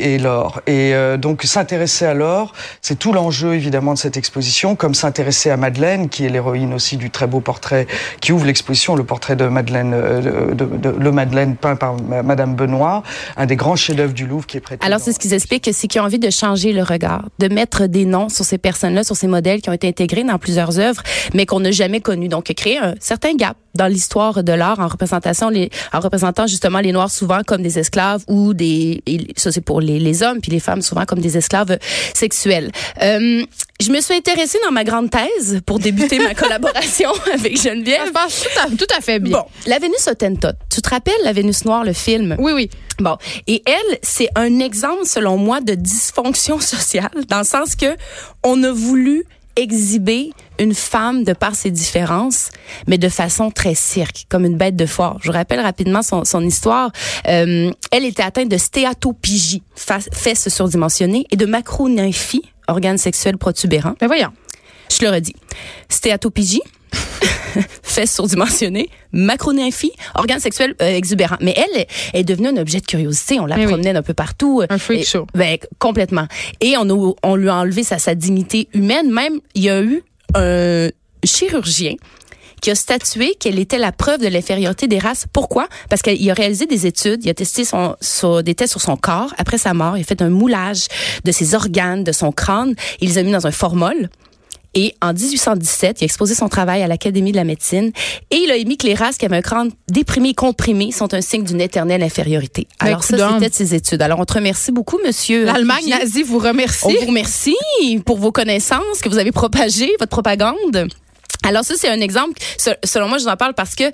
et, 0.00 0.14
et 0.14 0.18
l'or. 0.18 0.60
Et 0.66 0.94
euh, 0.94 1.16
donc 1.16 1.42
s'intéresser 1.42 2.06
à 2.06 2.14
l'or, 2.14 2.52
c'est 2.80 2.98
tout 2.98 3.12
l'enjeu 3.12 3.54
évidemment 3.54 3.94
de 3.94 3.98
cette 3.98 4.16
exposition, 4.16 4.76
comme 4.76 4.94
s'intéresser 4.94 5.50
à 5.50 5.56
Madeleine, 5.56 6.08
qui 6.08 6.24
est 6.24 6.28
l'héroïne 6.28 6.74
aussi 6.74 6.96
du 6.96 7.10
très 7.10 7.26
beau 7.26 7.40
portrait 7.40 7.86
qui 8.20 8.32
ouvre 8.32 8.46
l'exposition, 8.46 8.96
le 8.96 9.04
portrait 9.04 9.36
de 9.36 9.46
Madeleine, 9.46 9.92
euh, 9.94 10.52
de, 10.54 10.64
de, 10.64 10.76
de, 10.76 10.88
le 10.90 11.12
Madeleine 11.12 11.56
peint 11.56 11.76
par 11.76 11.96
Madame 12.00 12.54
Benoît, 12.54 13.02
un 13.36 13.46
des 13.46 13.56
grands 13.56 13.76
chefs-d'œuvre 13.76 14.12
du 14.12 14.26
Louvre 14.26 14.46
qui 14.46 14.56
est 14.56 14.60
prêté. 14.60 14.84
Alors 14.84 15.00
c'est 15.00 15.12
ce 15.12 15.18
qu'ils 15.18 15.34
expliquent, 15.34 15.70
c'est 15.72 15.86
qu'ils 15.86 16.00
ont 16.00 16.04
envie 16.04 16.18
de 16.18 16.30
changer 16.30 16.72
le 16.72 16.82
regard, 16.82 17.28
de 17.38 17.48
mettre 17.48 17.86
des 17.86 18.04
noms 18.04 18.28
sur 18.28 18.44
ces 18.44 18.58
personnes-là, 18.58 19.04
sur 19.04 19.16
ces 19.16 19.26
modèles 19.26 19.60
qui 19.60 19.70
ont 19.70 19.74
été 19.74 19.88
intégrés 19.88 20.24
dans 20.24 20.38
plusieurs 20.38 20.78
œuvres, 20.78 21.02
mais 21.34 21.46
qu'on 21.46 21.60
n'a 21.60 21.70
jamais 21.70 22.00
connus. 22.00 22.28
Donc 22.28 22.44
créer 22.54 22.78
un 22.78 22.94
certain 23.00 23.34
gap 23.34 23.56
dans 23.74 23.86
l'histoire 23.86 24.42
de 24.42 24.52
l'art 24.52 24.80
en 24.80 24.88
représentation 24.88 25.48
les 25.48 25.70
en 25.92 26.00
représentant 26.00 26.46
justement 26.46 26.80
les 26.80 26.92
noirs 26.92 27.10
souvent 27.10 27.42
comme 27.46 27.62
des 27.62 27.78
esclaves 27.78 28.22
ou 28.28 28.54
des 28.54 29.02
ça 29.36 29.52
c'est 29.52 29.60
pour 29.60 29.80
les, 29.80 29.98
les 29.98 30.22
hommes 30.22 30.40
puis 30.40 30.50
les 30.50 30.60
femmes 30.60 30.82
souvent 30.82 31.04
comme 31.04 31.20
des 31.20 31.36
esclaves 31.36 31.78
sexuels. 32.14 32.70
Euh, 33.02 33.44
je 33.80 33.90
me 33.90 34.00
suis 34.00 34.14
intéressée 34.14 34.58
dans 34.64 34.72
ma 34.72 34.84
grande 34.84 35.10
thèse 35.10 35.60
pour 35.64 35.78
débuter 35.78 36.18
ma 36.18 36.34
collaboration 36.34 37.10
avec 37.32 37.60
Geneviève. 37.60 38.06
Ça 38.06 38.12
passe 38.12 38.42
tout 38.42 38.60
à, 38.60 38.76
tout 38.76 38.94
à 38.96 39.00
fait 39.00 39.18
bien. 39.18 39.38
Bon, 39.38 39.44
la 39.66 39.78
Vénus 39.78 40.06
Hottentot. 40.06 40.48
Tu 40.68 40.82
te 40.82 40.90
rappelles 40.90 41.14
la 41.24 41.32
Vénus 41.32 41.64
noire 41.64 41.84
le 41.84 41.92
film? 41.92 42.36
Oui 42.38 42.52
oui. 42.52 42.68
Bon, 42.98 43.16
et 43.46 43.62
elle, 43.64 43.98
c'est 44.02 44.28
un 44.34 44.58
exemple 44.58 45.06
selon 45.06 45.38
moi 45.38 45.60
de 45.60 45.74
dysfonction 45.74 46.60
sociale 46.60 47.10
dans 47.28 47.38
le 47.38 47.44
sens 47.44 47.74
que 47.74 47.96
on 48.42 48.62
a 48.62 48.70
voulu 48.70 49.24
exhiber 49.60 50.32
une 50.58 50.74
femme 50.74 51.24
de 51.24 51.32
par 51.32 51.54
ses 51.54 51.70
différences, 51.70 52.50
mais 52.86 52.98
de 52.98 53.08
façon 53.08 53.50
très 53.50 53.74
cirque, 53.74 54.26
comme 54.28 54.44
une 54.44 54.56
bête 54.56 54.76
de 54.76 54.86
foire. 54.86 55.18
Je 55.20 55.28
vous 55.28 55.32
rappelle 55.32 55.60
rapidement 55.60 56.02
son, 56.02 56.24
son 56.24 56.42
histoire. 56.42 56.90
Euh, 57.28 57.70
elle 57.90 58.04
était 58.04 58.22
atteinte 58.22 58.48
de 58.48 58.56
stéatopigie, 58.56 59.62
fesses 59.76 60.48
surdimensionnées, 60.48 61.26
et 61.30 61.36
de 61.36 61.46
macronymphie, 61.46 62.42
organe 62.68 62.98
sexuel 62.98 63.38
protubérant. 63.38 63.94
Mais 64.00 64.06
voyons. 64.06 64.30
Je 64.90 65.04
le 65.04 65.12
redis. 65.12 65.36
Stéatopigie, 65.88 66.62
fesses 67.82 68.14
surdimensionnées, 68.14 68.88
macronymphie, 69.12 69.92
organe 70.14 70.40
sexuel 70.40 70.74
euh, 70.80 70.86
exubérant. 70.96 71.36
Mais 71.40 71.54
elle 71.56 71.86
est 72.14 72.24
devenue 72.24 72.48
un 72.48 72.56
objet 72.56 72.80
de 72.80 72.86
curiosité. 72.86 73.40
On 73.40 73.46
la 73.46 73.56
Mais 73.56 73.66
promenait 73.66 73.92
d'un 73.92 74.02
peu 74.02 74.14
partout. 74.14 74.62
Un 74.68 74.78
freak 74.78 75.06
show. 75.06 75.26
Ben, 75.34 75.58
complètement. 75.78 76.26
Et 76.60 76.74
on, 76.78 76.88
a- 76.88 77.14
on 77.22 77.36
lui 77.36 77.48
a 77.48 77.56
enlevé 77.56 77.82
sa, 77.84 77.98
sa 77.98 78.14
dignité 78.14 78.68
humaine. 78.74 79.10
Même, 79.10 79.40
il 79.54 79.62
y 79.64 79.70
a 79.70 79.80
eu 79.82 80.02
un 80.34 80.88
chirurgien 81.24 81.94
qui 82.60 82.70
a 82.70 82.74
statué 82.74 83.34
qu'elle 83.40 83.58
était 83.58 83.78
la 83.78 83.90
preuve 83.90 84.20
de 84.20 84.28
l'infériorité 84.28 84.86
des 84.86 84.98
races. 84.98 85.24
Pourquoi? 85.32 85.66
Parce 85.88 86.02
qu'il 86.02 86.30
a 86.30 86.34
réalisé 86.34 86.66
des 86.66 86.86
études, 86.86 87.24
il 87.24 87.30
a 87.30 87.34
testé 87.34 87.64
son, 87.64 87.96
son- 88.02 88.42
des 88.42 88.54
tests 88.54 88.72
sur 88.72 88.82
son 88.82 88.96
corps 88.96 89.32
après 89.38 89.56
sa 89.56 89.72
mort, 89.72 89.96
il 89.96 90.02
a 90.02 90.04
fait 90.04 90.20
un 90.20 90.28
moulage 90.28 90.86
de 91.24 91.32
ses 91.32 91.54
organes, 91.54 92.04
de 92.04 92.12
son 92.12 92.32
crâne, 92.32 92.74
il 93.00 93.08
les 93.08 93.18
a 93.18 93.22
mis 93.22 93.32
dans 93.32 93.46
un 93.46 93.50
formol. 93.50 94.10
Et 94.74 94.94
en 95.02 95.12
1817, 95.12 96.00
il 96.00 96.04
a 96.04 96.06
exposé 96.06 96.34
son 96.34 96.48
travail 96.48 96.82
à 96.82 96.86
l'Académie 96.86 97.32
de 97.32 97.36
la 97.36 97.44
médecine 97.44 97.90
et 98.30 98.36
il 98.36 98.50
a 98.50 98.56
émis 98.56 98.76
que 98.76 98.86
les 98.86 98.94
races 98.94 99.16
qui 99.18 99.24
avaient 99.26 99.36
un 99.38 99.42
crâne 99.42 99.70
déprimé 99.88 100.28
et 100.30 100.34
comprimé 100.34 100.92
sont 100.92 101.12
un 101.12 101.20
signe 101.20 101.42
d'une 101.44 101.60
éternelle 101.60 102.02
infériorité. 102.02 102.68
Ben, 102.80 102.86
Alors 102.86 103.02
ça, 103.02 103.16
c'était 103.34 103.50
de 103.50 103.54
ses 103.54 103.74
études. 103.74 104.00
Alors 104.02 104.20
on 104.20 104.24
te 104.24 104.34
remercie 104.34 104.70
beaucoup, 104.70 104.98
monsieur. 105.04 105.44
L'Allemagne 105.44 105.88
nazie 105.88 106.22
vous 106.22 106.38
remercie. 106.38 106.86
On 106.86 106.90
vous 107.00 107.06
remercie 107.08 107.56
pour 108.06 108.18
vos 108.18 108.30
connaissances 108.32 109.00
que 109.02 109.08
vous 109.08 109.18
avez 109.18 109.32
propagées, 109.32 109.90
votre 109.98 110.10
propagande. 110.10 110.88
Alors 111.42 111.64
ça, 111.64 111.74
c'est 111.76 111.88
un 111.88 112.00
exemple. 112.00 112.34
Se- 112.58 112.70
Selon 112.84 113.08
moi, 113.08 113.18
je 113.18 113.24
vous 113.24 113.30
en 113.30 113.36
parle 113.36 113.54
parce 113.54 113.74
que 113.74 113.84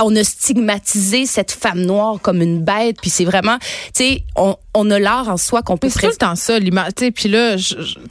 on 0.00 0.14
a 0.16 0.24
stigmatisé 0.24 1.26
cette 1.26 1.50
femme 1.52 1.80
noire 1.82 2.16
comme 2.22 2.40
une 2.42 2.62
bête, 2.62 2.96
puis 3.00 3.10
c'est 3.10 3.24
vraiment, 3.24 3.58
tu 3.58 3.68
sais, 4.04 4.24
on, 4.36 4.56
on 4.74 4.90
a 4.90 4.98
l'art 4.98 5.28
en 5.28 5.36
soi 5.36 5.62
qu'on 5.62 5.76
peut 5.76 5.88
c'est 5.90 6.00
tout 6.00 6.06
le 6.06 6.16
temps 6.16 6.34
ça, 6.36 6.58
l'image. 6.58 6.92
tu 6.96 7.04
sais, 7.06 7.10
Puis 7.10 7.28
là, 7.28 7.56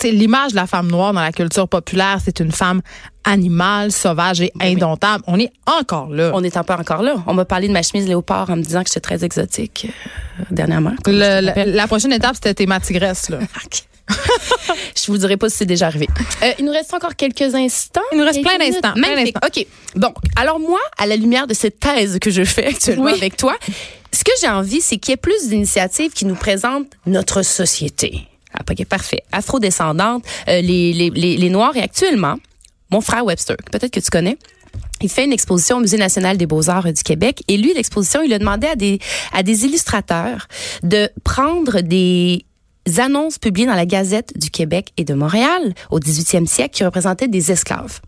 l'image 0.04 0.52
de 0.52 0.56
la 0.56 0.68
femme 0.68 0.88
noire 0.92 1.14
dans 1.14 1.22
la 1.22 1.32
culture 1.32 1.68
populaire, 1.68 2.20
c'est 2.24 2.40
une 2.40 2.52
femme 2.52 2.82
animale, 3.24 3.92
sauvage 3.92 4.42
et 4.42 4.52
indomptable. 4.60 5.24
On 5.28 5.40
est 5.40 5.52
encore 5.68 6.10
là. 6.10 6.32
On 6.34 6.44
est 6.44 6.58
un 6.58 6.64
peu 6.64 6.74
encore 6.74 7.02
là. 7.04 7.16
On 7.28 7.34
m'a 7.34 7.46
parlé 7.46 7.68
de 7.68 7.74
ma 7.74 7.84
chemise 7.84 8.08
léopard 8.08 8.50
en 8.50 8.56
me 8.58 8.64
disant 8.64 8.82
que 8.84 8.88
j'étais 8.90 9.00
très 9.00 9.24
exotique 9.24 9.88
euh, 10.40 10.44
dernièrement. 10.52 10.94
Le- 11.06 11.40
la, 11.42 11.66
la 11.66 11.88
prochaine 11.88 12.14
étape, 12.14 12.36
c'était 12.36 12.54
tes 12.56 12.66
matigresses, 12.66 13.30
là. 13.30 13.40
Je 14.96 15.12
vous 15.12 15.18
dirai 15.18 15.38
pas 15.38 15.50
si 15.50 15.58
c'est 15.58 15.66
déjà 15.66 15.88
arrivé. 15.88 16.08
Euh, 16.44 16.52
il 16.60 16.66
nous 16.66 16.72
reste 16.72 16.94
encore 16.94 17.16
quelques 17.16 17.56
instants. 17.56 18.02
Il 18.12 18.18
nous 18.20 18.26
reste 18.26 18.42
plein 18.42 18.58
d'instants, 18.58 18.94
Magnifique. 18.96 19.36
OK. 19.46 19.66
Bon, 19.96 20.14
alors 20.36 20.60
moi, 20.60 20.80
à 20.98 21.06
la 21.06 21.16
lumière 21.16 21.48
de 21.48 21.54
cette 21.54 21.80
thèse 21.80 22.20
que 22.20 22.30
je 22.32 22.44
fais 22.44 22.68
actuellement 22.68 23.06
Oui. 23.06 23.14
avec 23.14 23.38
toi, 23.38 23.56
ce 24.12 24.24
que 24.24 24.32
j'ai 24.42 24.48
envie, 24.50 24.82
c'est 24.82 24.98
qu'il 24.98 25.12
y 25.12 25.14
ait 25.14 25.18
plus 25.18 25.48
d'initiatives 25.50 26.12
qui 26.12 26.26
nous 26.26 26.36
présentent 26.36 26.88
notre 27.06 27.42
société. 27.44 28.28
Ah, 28.54 28.62
ok, 28.70 28.86
parfait. 28.86 29.24
Afrodescendante, 29.32 30.24
euh, 30.48 30.62
les, 30.62 30.92
les, 30.94 31.10
les, 31.10 31.38
les 31.38 31.50
Noirs 31.50 31.76
et 31.78 31.82
actuellement, 31.82 32.36
mon 32.90 33.00
frère 33.02 33.24
Webster, 33.26 33.56
peut-être 33.72 33.92
que 33.94 34.00
tu 34.02 34.10
connais, 34.10 34.38
il 35.02 35.10
fait 35.10 35.24
une 35.24 35.34
exposition 35.34 35.78
au 35.78 35.80
Musée 35.80 35.98
national 35.98 36.38
des 36.38 36.46
beaux-arts 36.46 36.88
euh, 36.88 36.92
du 36.92 37.02
Québec. 37.04 37.42
Et 37.48 37.58
lui, 37.58 37.74
l'exposition, 37.74 38.22
il 38.22 38.34
a 38.34 38.40
demandé 38.40 38.68
à 38.68 38.76
des, 38.76 39.00
à 39.34 39.44
des 39.44 39.66
illustrateurs 39.66 40.48
de 40.84 41.10
prendre 41.24 41.80
des 41.82 42.46
annonces 43.00 43.38
publiées 43.38 43.68
dans 43.68 43.76
la 43.76 43.86
Gazette 43.86 44.38
du 44.38 44.50
Québec 44.50 44.92
et 44.98 45.04
de 45.04 45.14
Montréal 45.14 45.74
au 45.90 46.00
18e 46.00 46.46
siècle 46.46 46.76
qui 46.76 46.84
représentaient 46.84 47.28
des 47.28 47.52
esclaves. 47.52 48.02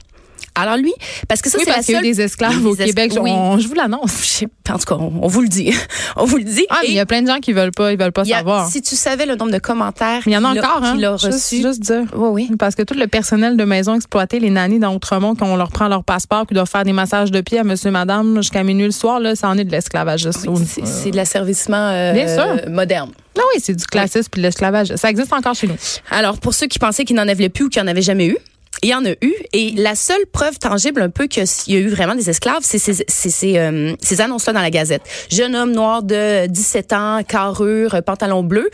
Alors 0.56 0.78
lui, 0.78 0.94
parce 1.28 1.42
que 1.42 1.50
ça 1.50 1.58
oui, 1.58 1.64
c'est 1.66 1.72
la 1.72 1.82
y 1.94 1.96
a 1.96 2.00
eu 2.00 2.04
des 2.14 2.22
esclaves 2.22 2.66
au 2.66 2.76
Québec. 2.76 3.14
oui. 3.22 3.32
On- 3.34 3.58
je 3.58 3.68
vous 3.68 3.74
l'annonce. 3.74 4.44
En 4.70 4.78
tout 4.78 4.86
cas, 4.86 4.96
on, 5.00 5.12
on 5.22 5.28
vous 5.28 5.42
le 5.42 5.48
dit. 5.48 5.74
on 6.16 6.26
vous 6.26 6.38
le 6.38 6.44
dit. 6.44 6.66
Ah, 6.70 6.82
il 6.88 6.94
y 6.94 7.00
a 7.00 7.06
plein 7.06 7.22
de 7.22 7.28
gens 7.28 7.40
qui 7.40 7.54
veulent 7.54 7.72
pas, 7.72 7.92
ils 7.92 7.98
veulent 8.00 8.12
pas 8.12 8.22
a- 8.22 8.26
savoir. 8.26 8.68
si 8.70 8.82
tu 8.82 8.96
savais 8.96 9.26
le 9.26 9.36
nombre 9.36 9.52
de 9.52 9.58
commentaires 9.60 10.22
il 10.26 10.32
y 10.32 10.38
en 10.38 10.44
a 10.44 10.50
encore, 10.50 10.82
hein. 10.84 10.94
qu'il 10.96 11.06
a 11.06 11.18
Juste-. 11.18 11.56
Juste, 11.56 11.80
dire. 11.82 12.04
Oui, 12.16 12.48
oui. 12.50 12.56
Parce 12.58 12.76
que 12.76 12.84
tout 12.84 12.94
le 12.94 13.08
personnel 13.08 13.58
de 13.58 13.64
maison 13.64 13.96
exploité, 13.96 14.40
les 14.40 14.50
nannies 14.50 14.80
dans 14.80 14.94
Outremont, 14.94 15.36
qu'on 15.36 15.56
leur 15.56 15.72
prend 15.72 15.88
leur 15.88 16.04
passeport 16.04 16.46
puis 16.46 16.54
doivent 16.54 16.70
faire 16.70 16.84
des 16.84 16.94
massages 16.94 17.32
de 17.32 17.42
pied 17.42 17.60
à 17.60 17.64
monsieur, 17.64 17.92
madame 17.92 18.38
jusqu'à 18.38 18.64
minuit 18.64 18.86
le 18.86 18.92
soir, 18.92 19.20
là, 19.20 19.36
ça 19.36 19.50
en 19.50 19.58
est 19.58 19.64
de 19.64 19.72
l'esclavage. 19.72 20.30
C'est 20.32 20.86
c'est 20.86 21.12
de 21.12 21.16
l'asservissement 21.16 21.90
euh, 21.92 22.14
Bien 22.14 22.28
sûr. 22.28 22.70
moderne. 22.70 23.10
Ah 23.38 23.42
oui, 23.56 23.62
c'est 23.64 23.74
du 23.76 23.86
classisme 23.86 24.30
puis 24.32 24.42
de 24.42 24.46
l'esclavage. 24.48 24.96
Ça 24.96 25.10
existe 25.10 25.34
encore 25.34 25.56
chez 25.56 25.66
nous. 25.68 25.76
Alors, 26.12 26.38
pour 26.40 26.54
ceux 26.54 26.68
qui 26.68 26.78
pensaient 26.78 27.04
qu'il 27.04 27.16
n'en 27.16 27.28
avait 27.28 27.50
plus 27.50 27.66
ou 27.66 27.70
qu'il 27.70 27.82
n'en 27.82 27.88
avait 27.90 28.04
jamais 28.04 28.28
eu, 28.28 28.38
il 28.84 28.90
y 28.90 28.94
en 28.96 29.06
a 29.06 29.12
eu. 29.22 29.34
Et 29.54 29.72
la 29.72 29.96
seule 29.96 30.26
preuve 30.32 30.60
tangible 30.60 31.02
un 31.02 31.10
peu 31.10 31.28
qu'il 31.28 31.44
y 31.68 31.76
a 31.76 31.80
eu 31.80 31.88
vraiment 31.90 32.16
des 32.16 32.30
esclaves, 32.30 32.62
c'est 32.62 32.78
ces, 32.80 33.04
ces, 33.08 33.58
euh, 33.58 33.96
ces 34.02 34.22
annonces-là 34.22 34.54
dans 34.54 34.62
la 34.62 34.70
Gazette. 34.70 35.02
Jeune 35.32 35.56
homme 35.56 35.72
noir 35.72 36.04
de 36.04 36.46
17 36.48 36.94
ans, 36.94 37.22
carrure, 37.28 38.02
pantalon 38.06 38.44
bleu, 38.44 38.70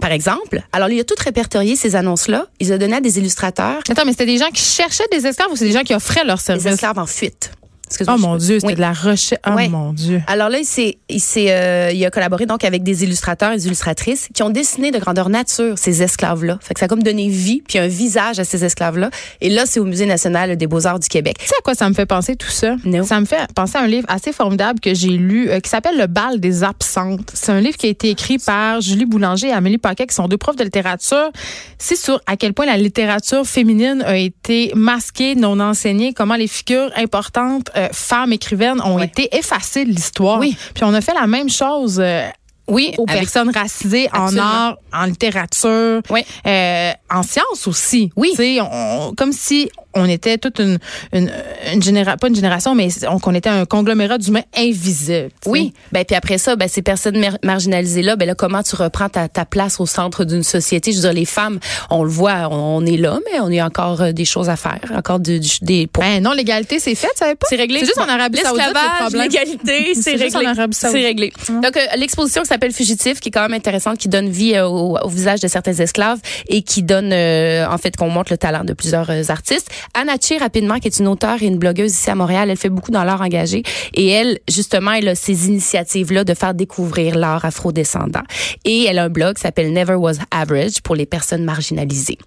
par 0.00 0.10
exemple. 0.12 0.62
Alors, 0.72 0.88
il 0.90 0.98
a 1.00 1.04
tout 1.04 1.14
répertorié 1.18 1.76
ces 1.76 1.96
annonces-là. 1.96 2.46
Il 2.60 2.72
a 2.72 2.78
donné 2.78 2.96
à 2.96 3.00
des 3.00 3.18
illustrateurs. 3.18 3.80
Attends, 3.88 4.04
mais 4.04 4.12
c'était 4.12 4.26
des 4.26 4.38
gens 4.38 4.50
qui 4.52 4.62
cherchaient 4.62 5.08
des 5.12 5.26
esclaves 5.26 5.50
ou 5.50 5.56
c'est 5.56 5.64
des 5.66 5.72
gens 5.72 5.82
qui 5.84 5.94
offraient 5.94 6.24
leurs 6.24 6.36
Des 6.38 6.42
services? 6.44 6.66
esclaves 6.66 6.98
en 6.98 7.06
fuite. 7.06 7.52
Excuse-moi, 7.92 8.16
Oh 8.18 8.20
mon 8.20 8.36
Dieu, 8.36 8.56
c'était 8.56 8.66
Oui. 8.68 8.74
de 8.74 8.80
la 8.80 8.92
recherche. 8.92 9.40
Oh 9.46 9.50
mon 9.70 9.92
Dieu. 9.92 10.22
Alors 10.26 10.48
là, 10.48 10.58
il, 10.58 10.64
s'est- 10.64 10.98
il, 11.08 11.20
s'est, 11.20 11.46
euh, 11.50 11.90
il 11.92 12.04
a 12.04 12.10
collaboré 12.10 12.46
donc 12.46 12.64
avec 12.64 12.82
des 12.82 13.04
illustrateurs 13.04 13.52
et 13.52 13.56
des 13.56 13.66
illustratrices 13.66 14.28
qui 14.34 14.42
ont 14.42 14.50
dessiné 14.50 14.90
de 14.90 14.98
grandeur 14.98 15.28
nature 15.28 15.78
ces 15.78 16.02
esclaves-là. 16.02 16.58
Fait 16.62 16.74
que 16.74 16.80
ça 16.80 16.86
a 16.86 16.88
comme 16.88 17.02
donné 17.02 17.28
vie 17.28 17.62
puis 17.66 17.78
un 17.78 17.86
visage 17.86 18.38
à 18.38 18.44
ces 18.44 18.64
esclaves-là. 18.64 19.10
Et 19.40 19.50
là, 19.50 19.64
c'est 19.66 19.80
au 19.80 19.84
Musée 19.84 20.06
national 20.06 20.56
des 20.56 20.66
beaux-arts 20.66 20.98
du 20.98 21.08
Québec. 21.08 21.36
Tu 21.38 21.46
sais 21.46 21.54
à 21.58 21.62
quoi 21.62 21.74
ça 21.74 21.88
me 21.88 21.94
fait 21.94 22.06
penser 22.06 22.36
tout 22.36 22.48
ça? 22.50 22.76
Ça 23.04 23.20
me 23.20 23.26
fait 23.26 23.46
penser 23.54 23.76
à 23.78 23.82
un 23.82 23.86
livre 23.86 24.06
assez 24.08 24.32
formidable 24.32 24.80
que 24.80 24.94
j'ai 24.94 25.08
lu 25.10 25.48
euh, 25.50 25.60
qui 25.60 25.68
s'appelle 25.70 25.98
Le 25.98 26.06
bal 26.06 26.40
des 26.40 26.64
absentes. 26.64 27.30
C'est 27.34 27.52
un 27.52 27.60
livre 27.60 27.76
qui 27.76 27.86
a 27.86 27.90
été 27.90 28.10
écrit 28.10 28.38
par 28.38 28.80
Julie 28.80 29.04
Boulanger 29.04 29.48
et 29.48 29.52
Amélie 29.52 29.78
Paquet, 29.78 30.06
qui 30.06 30.14
sont 30.14 30.28
deux 30.28 30.36
profs 30.38 30.56
de 30.56 30.64
littérature. 30.64 31.30
C'est 31.78 31.96
sur 31.96 32.20
à 32.26 32.36
quel 32.36 32.54
point 32.54 32.66
la 32.66 32.76
littérature 32.76 33.46
féminine 33.46 34.02
a 34.06 34.16
été 34.16 34.72
masquée, 34.74 35.34
non 35.34 35.60
enseignée, 35.60 36.12
comment 36.12 36.36
les 36.36 36.46
figures 36.46 36.90
importantes, 36.96 37.70
euh, 37.76 37.81
femmes 37.92 38.32
écrivaines, 38.32 38.80
ont 38.82 38.98
été 38.98 39.28
effacées 39.36 39.84
de 39.84 39.90
l'histoire. 39.90 40.38
Oui. 40.38 40.56
Puis 40.74 40.84
on 40.84 40.94
a 40.94 41.00
fait 41.00 41.14
la 41.14 41.26
même 41.26 41.48
chose. 41.48 41.98
euh, 42.00 42.26
Oui, 42.68 42.94
aux 42.96 43.04
avec- 43.08 43.22
personnes 43.22 43.50
racisées 43.50 44.08
en 44.14 44.36
art, 44.38 44.76
en 44.92 45.04
littérature, 45.06 46.00
Oui. 46.10 46.24
euh, 46.46 46.92
en 47.10 47.22
sciences 47.24 47.66
aussi. 47.66 48.10
Oui. 48.16 48.32
On- 48.60 49.12
comme 49.16 49.32
si 49.32 49.68
on 49.94 50.06
était 50.08 50.38
toute 50.38 50.58
une, 50.58 50.78
une, 51.12 51.30
une 51.72 51.82
génération, 51.82 52.16
pas 52.18 52.28
une 52.28 52.34
génération, 52.34 52.74
mais 52.74 52.88
on- 53.08 53.18
qu'on 53.18 53.34
était 53.34 53.48
un 53.50 53.64
conglomérat 53.64 54.18
d'humains 54.18 54.42
invisibles. 54.56 55.28
Oui. 55.46 55.72
Ben 55.92 56.04
puis 56.04 56.16
après 56.16 56.38
ça, 56.38 56.56
ben 56.56 56.68
ces 56.68 56.82
personnes 56.82 57.18
mar- 57.18 57.38
marginalisées 57.42 58.02
là, 58.02 58.16
ben 58.16 58.26
là 58.26 58.34
comment 58.34 58.62
tu 58.62 58.74
reprends 58.76 59.08
ta, 59.08 59.28
ta 59.28 59.44
place 59.44 59.80
au 59.80 59.86
centre 59.86 60.24
d'une 60.24 60.42
société? 60.42 60.92
Je 60.92 60.96
veux 60.96 61.02
dire, 61.02 61.12
les 61.12 61.24
femmes, 61.24 61.58
on 61.90 62.02
le 62.04 62.10
voit, 62.10 62.48
on, 62.50 62.82
on 62.82 62.86
est 62.86 62.96
là, 62.96 63.18
mais 63.30 63.40
on 63.40 63.46
a 63.60 63.64
encore 63.66 64.00
euh, 64.00 64.12
des 64.12 64.24
choses 64.24 64.48
à 64.48 64.56
faire, 64.56 64.80
encore 64.94 65.20
de- 65.20 65.38
du- 65.38 65.58
des. 65.62 65.88
Ben 65.98 66.22
non, 66.22 66.32
l'égalité, 66.32 66.78
c'est 66.78 66.94
fait, 66.94 67.08
savais 67.16 67.34
pas? 67.34 67.46
C'est 67.48 67.56
réglé. 67.56 67.80
C'est 67.80 67.86
juste 67.86 67.98
en 67.98 68.08
Arabie 68.08 68.38
Saoudite, 68.48 68.74
l'égalité, 69.22 69.94
c'est 69.94 70.10
réglé. 70.12 70.46
C'est 70.90 71.02
réglé. 71.02 71.32
Donc, 71.48 71.76
euh, 71.76 71.80
l'exposition 71.96 72.42
qui 72.42 72.48
s'appelle 72.48 72.72
Fugitif, 72.72 73.20
qui 73.20 73.28
est 73.28 73.32
quand 73.32 73.42
même 73.42 73.52
intéressante, 73.54 73.98
qui 73.98 74.08
donne 74.08 74.28
vie 74.30 74.54
euh, 74.54 74.66
au, 74.66 74.98
au 74.98 75.08
visage 75.08 75.40
de 75.40 75.48
certains 75.48 75.74
esclaves 75.74 76.18
et 76.48 76.62
qui 76.62 76.82
donne, 76.82 77.10
euh, 77.12 77.66
en 77.68 77.78
fait, 77.78 77.96
qu'on 77.96 78.08
montre 78.08 78.32
le 78.32 78.38
talent 78.38 78.64
de 78.64 78.72
plusieurs 78.72 79.10
artistes. 79.30 79.68
Anna 79.94 80.14
Chi, 80.20 80.38
rapidement, 80.38 80.78
qui 80.78 80.88
est 80.88 80.98
une 80.98 81.08
auteure 81.08 81.42
et 81.42 81.46
une 81.46 81.58
blogueuse 81.58 81.92
ici 81.92 82.10
à 82.10 82.14
Montréal, 82.14 82.50
elle 82.50 82.56
fait 82.56 82.68
beaucoup 82.68 82.90
dans 82.90 83.04
l'art 83.04 83.20
engagé 83.20 83.62
et 83.94 84.08
elle, 84.08 84.38
justement, 84.48 84.92
elle 84.92 85.08
a 85.08 85.14
ces 85.14 85.48
initiatives-là 85.48 86.24
de 86.24 86.34
faire 86.34 86.54
découvrir 86.54 87.16
l'art 87.16 87.44
afrodescendant. 87.44 88.22
Et 88.64 88.84
elle 88.84 88.98
a 88.98 89.04
un 89.04 89.08
blog 89.08 89.36
qui 89.36 89.42
s'appelle 89.42 89.72
Never 89.72 89.94
Was 89.94 90.18
Average 90.30 90.82
pour 90.82 90.94
les 90.94 91.06
personnes 91.06 91.44
marginalisées. 91.44 92.18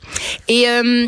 Et 0.47 0.67
euh, 0.67 1.07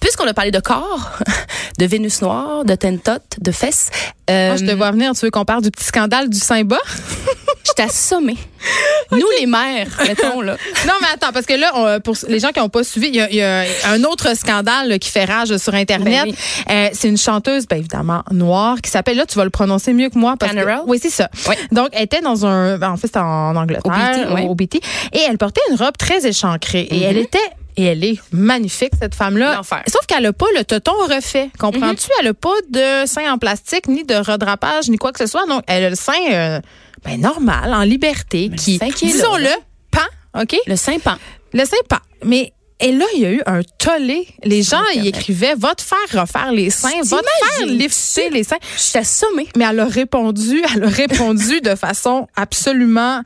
Puisqu'on 0.00 0.26
a 0.26 0.34
parlé 0.34 0.50
de 0.50 0.60
corps, 0.60 1.18
de 1.78 1.86
Vénus 1.86 2.20
noire, 2.22 2.64
de 2.64 2.74
tentot, 2.74 3.22
de 3.40 3.50
fesses, 3.50 3.90
euh, 4.30 4.48
Moi, 4.48 4.56
je 4.56 4.64
te 4.66 4.70
vois 4.72 4.90
venir, 4.90 5.12
tu 5.14 5.24
veux 5.24 5.30
qu'on 5.30 5.44
parle 5.44 5.62
du 5.62 5.70
petit 5.70 5.84
scandale 5.84 6.28
du 6.28 6.38
Saint-Bas? 6.38 6.76
je 7.66 7.72
t'ai 7.72 7.82
assommé. 7.82 8.36
Nous, 9.12 9.26
les 9.40 9.46
mères, 9.46 9.88
mettons, 10.06 10.40
là. 10.40 10.56
Non, 10.86 10.94
mais 11.00 11.06
attends, 11.14 11.32
parce 11.32 11.46
que 11.46 11.54
là, 11.54 11.70
on- 11.74 12.00
pour 12.00 12.16
les 12.28 12.38
gens 12.40 12.50
qui 12.50 12.60
n'ont 12.60 12.68
pas 12.68 12.82
suivi, 12.84 13.08
il 13.08 13.14
y, 13.16 13.20
a- 13.20 13.30
il 13.30 13.36
y 13.36 13.42
a 13.42 13.64
un 13.90 14.02
autre 14.04 14.36
scandale 14.36 14.88
là, 14.88 14.98
qui 14.98 15.10
fait 15.10 15.24
rage 15.24 15.56
sur 15.56 15.74
Internet. 15.74 16.24
Ben 16.26 16.30
oui. 16.30 16.34
Euh, 16.70 16.88
c'est 16.92 17.08
une 17.08 17.16
chanteuse, 17.18 17.66
bien 17.68 17.78
évidemment, 17.78 18.22
noire, 18.30 18.76
qui 18.82 18.90
s'appelle, 18.90 19.16
là, 19.16 19.26
tu 19.26 19.36
vas 19.36 19.44
le 19.44 19.50
prononcer 19.50 19.92
mieux 19.92 20.08
que 20.10 20.18
moi. 20.18 20.34
Parce 20.38 20.52
que- 20.52 20.86
oui, 20.86 20.98
c'est 21.00 21.10
ça. 21.10 21.28
Oui. 21.48 21.54
Donc, 21.72 21.88
elle 21.92 22.02
était 22.04 22.20
dans 22.20 22.46
un, 22.46 22.78
ben, 22.78 22.90
en 22.90 22.96
fait, 22.96 23.06
c'était 23.08 23.18
en 23.20 23.54
Angleterre, 23.56 23.82
Au 24.48 24.54
BT, 24.54 24.78
BT, 24.78 24.86
et 25.12 25.20
elle 25.28 25.38
portait 25.38 25.60
une 25.70 25.76
robe 25.76 25.96
très 25.96 26.26
échancrée. 26.26 26.82
Et 26.90 27.02
elle 27.02 27.18
était 27.18 27.38
et 27.76 27.84
elle 27.84 28.04
est 28.04 28.20
magnifique, 28.32 28.92
cette 29.00 29.14
femme-là. 29.14 29.62
Sauf 29.62 30.06
qu'elle 30.06 30.22
n'a 30.22 30.32
pas 30.32 30.46
le 30.56 30.64
toton 30.64 30.92
refait. 30.92 31.50
Comprends-tu? 31.58 32.08
Elle 32.20 32.26
n'a 32.26 32.34
pas 32.34 32.54
de 32.70 33.06
sein 33.06 33.32
en 33.32 33.38
plastique, 33.38 33.88
ni 33.88 34.04
de 34.04 34.14
redrapage, 34.14 34.88
ni 34.88 34.96
quoi 34.96 35.12
que 35.12 35.18
ce 35.18 35.26
soit. 35.26 35.46
Donc, 35.46 35.62
elle 35.66 35.84
a 35.84 35.90
le 35.90 35.96
sein 35.96 36.12
euh, 36.30 36.60
ben, 37.04 37.20
normal, 37.20 37.72
en 37.74 37.82
liberté, 37.82 38.48
le 38.48 38.56
qui, 38.56 38.78
sein 38.78 38.88
disons-le, 38.88 39.50
pan, 39.90 40.40
OK? 40.40 40.56
Le 40.66 40.76
Saint-Pan. 40.76 41.16
Le 41.52 41.64
sein 41.64 41.76
pan. 41.88 41.98
Mais 42.24 42.52
et 42.80 42.92
là, 42.92 43.04
il 43.14 43.20
y 43.20 43.26
a 43.26 43.30
eu 43.32 43.42
un 43.46 43.60
tollé. 43.78 44.26
Les 44.44 44.62
gens 44.62 44.78
y 44.94 44.98
Internet. 44.98 45.16
écrivaient 45.16 45.54
Va 45.56 45.74
te 45.74 45.82
faire 45.82 46.20
refaire 46.22 46.52
les 46.52 46.70
seins, 46.70 46.90
va 47.04 47.18
te 47.18 47.56
faire 47.56 47.66
lifter 47.66 48.28
les 48.30 48.44
seins. 48.44 48.56
Je 48.76 48.92
t'ai 48.92 48.98
assommé. 48.98 49.46
Mais 49.56 49.64
elle 49.68 49.80
a 49.80 49.86
répondu, 49.86 50.62
elle 50.74 50.84
a 50.84 50.88
répondu 50.88 51.60
de 51.62 51.74
façon 51.74 52.26
absolument 52.36 53.22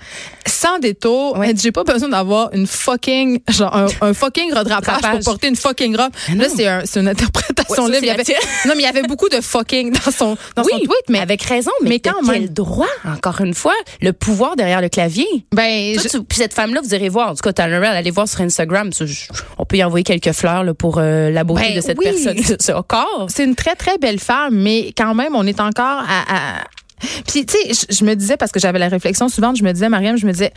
sans 0.47 0.79
détour. 0.79 1.37
Ouais. 1.39 1.53
J'ai 1.57 1.73
pas 1.73 1.85
besoin 1.85 2.09
d'avoir 2.09 2.53
une 2.55 2.67
fucking, 2.67 3.41
genre, 3.49 3.75
un, 3.77 3.87
un 4.01 4.15
fucking 4.15 4.53
redrapage 4.53 5.01
pour 5.03 5.21
porter 5.21 5.49
une 5.49 5.57
fucking 5.57 5.97
robe. 5.97 6.13
Là, 6.37 6.47
c'est 6.55 6.67
un- 6.67 6.83
une 6.97 7.09
interprétation 7.09 7.85
Ouais, 7.87 7.93
ça, 7.95 8.01
libre. 8.01 8.03
Il 8.03 8.07
y 8.07 8.11
avait- 8.11 8.25
non, 8.67 8.73
mais 8.77 8.83
il 8.83 8.85
y 8.85 8.87
avait 8.87 9.03
beaucoup 9.03 9.29
de 9.29 9.41
fucking 9.41 9.93
dans 9.93 10.11
son, 10.13 10.37
dans 10.57 10.63
son 10.65 10.71
oui, 10.77 10.83
tweet. 10.85 11.05
Mais, 11.09 11.19
avec 11.21 11.43
raison, 11.43 11.71
mais, 11.83 11.89
mais 11.91 11.99
quand 12.01 12.13
quel 12.25 12.41
même. 12.43 12.49
droit, 12.49 12.87
encore 13.05 13.41
une 13.41 13.55
fois, 13.55 13.75
le 14.01 14.13
pouvoir 14.13 14.57
derrière 14.57 14.81
le 14.81 14.89
clavier? 14.89 15.27
ben, 15.53 15.95
Toi, 15.95 16.03
je- 16.05 16.09
tu- 16.09 16.23
puis 16.25 16.39
cette 16.39 16.55
femme-là, 16.55 16.81
vous 16.83 16.95
irez 16.95 17.09
voir. 17.09 17.31
En 17.31 17.35
tout 17.35 17.43
cas, 17.43 17.53
Tanner, 17.53 17.75
allez 17.87 18.11
voir 18.11 18.29
sur 18.29 18.41
Instagram. 18.41 18.91
Je- 18.99 19.05
On 19.59 19.65
peut 19.65 19.77
y 19.77 19.85
envoyer 19.85 20.05
quelques 20.05 20.33
fleurs 20.33 20.65
là, 20.65 20.75
pour 20.75 20.99
euh, 20.99 21.31
la 21.31 21.45
beauté 21.45 21.63
Ben 21.69 21.77
de 21.77 21.81
cette 21.81 21.99
oui. 21.99 22.05
personne. 22.05 22.39
Ce- 22.45 22.55
ce 22.59 22.81
corps. 22.83 23.27
c'est 23.29 23.45
une 23.45 23.55
très, 23.55 23.75
très 23.77 23.99
belle 23.99 24.19
femme, 24.21 24.55
mais 24.57 24.93
quand 24.97 25.15
même, 25.15 25.35
on 25.35 25.47
est 25.47 25.61
encore 25.61 26.05
à. 26.09 26.61
à- 26.61 26.65
Puis, 27.27 27.47
tu 27.47 27.55
sais, 27.57 27.87
je, 27.91 27.97
je 27.97 28.05
me 28.05 28.15
disais, 28.15 28.37
parce 28.37 28.53
que 28.53 28.61
j'avais 28.61 28.79
la 28.79 28.89
réflexion 28.89 29.29
souvent, 29.31 29.55
je 29.55 29.63
me 29.65 29.73
disais, 29.73 29.89
Mariam, 29.89 30.17
je 30.19 30.27
me 30.27 30.33
disais, 30.33 30.53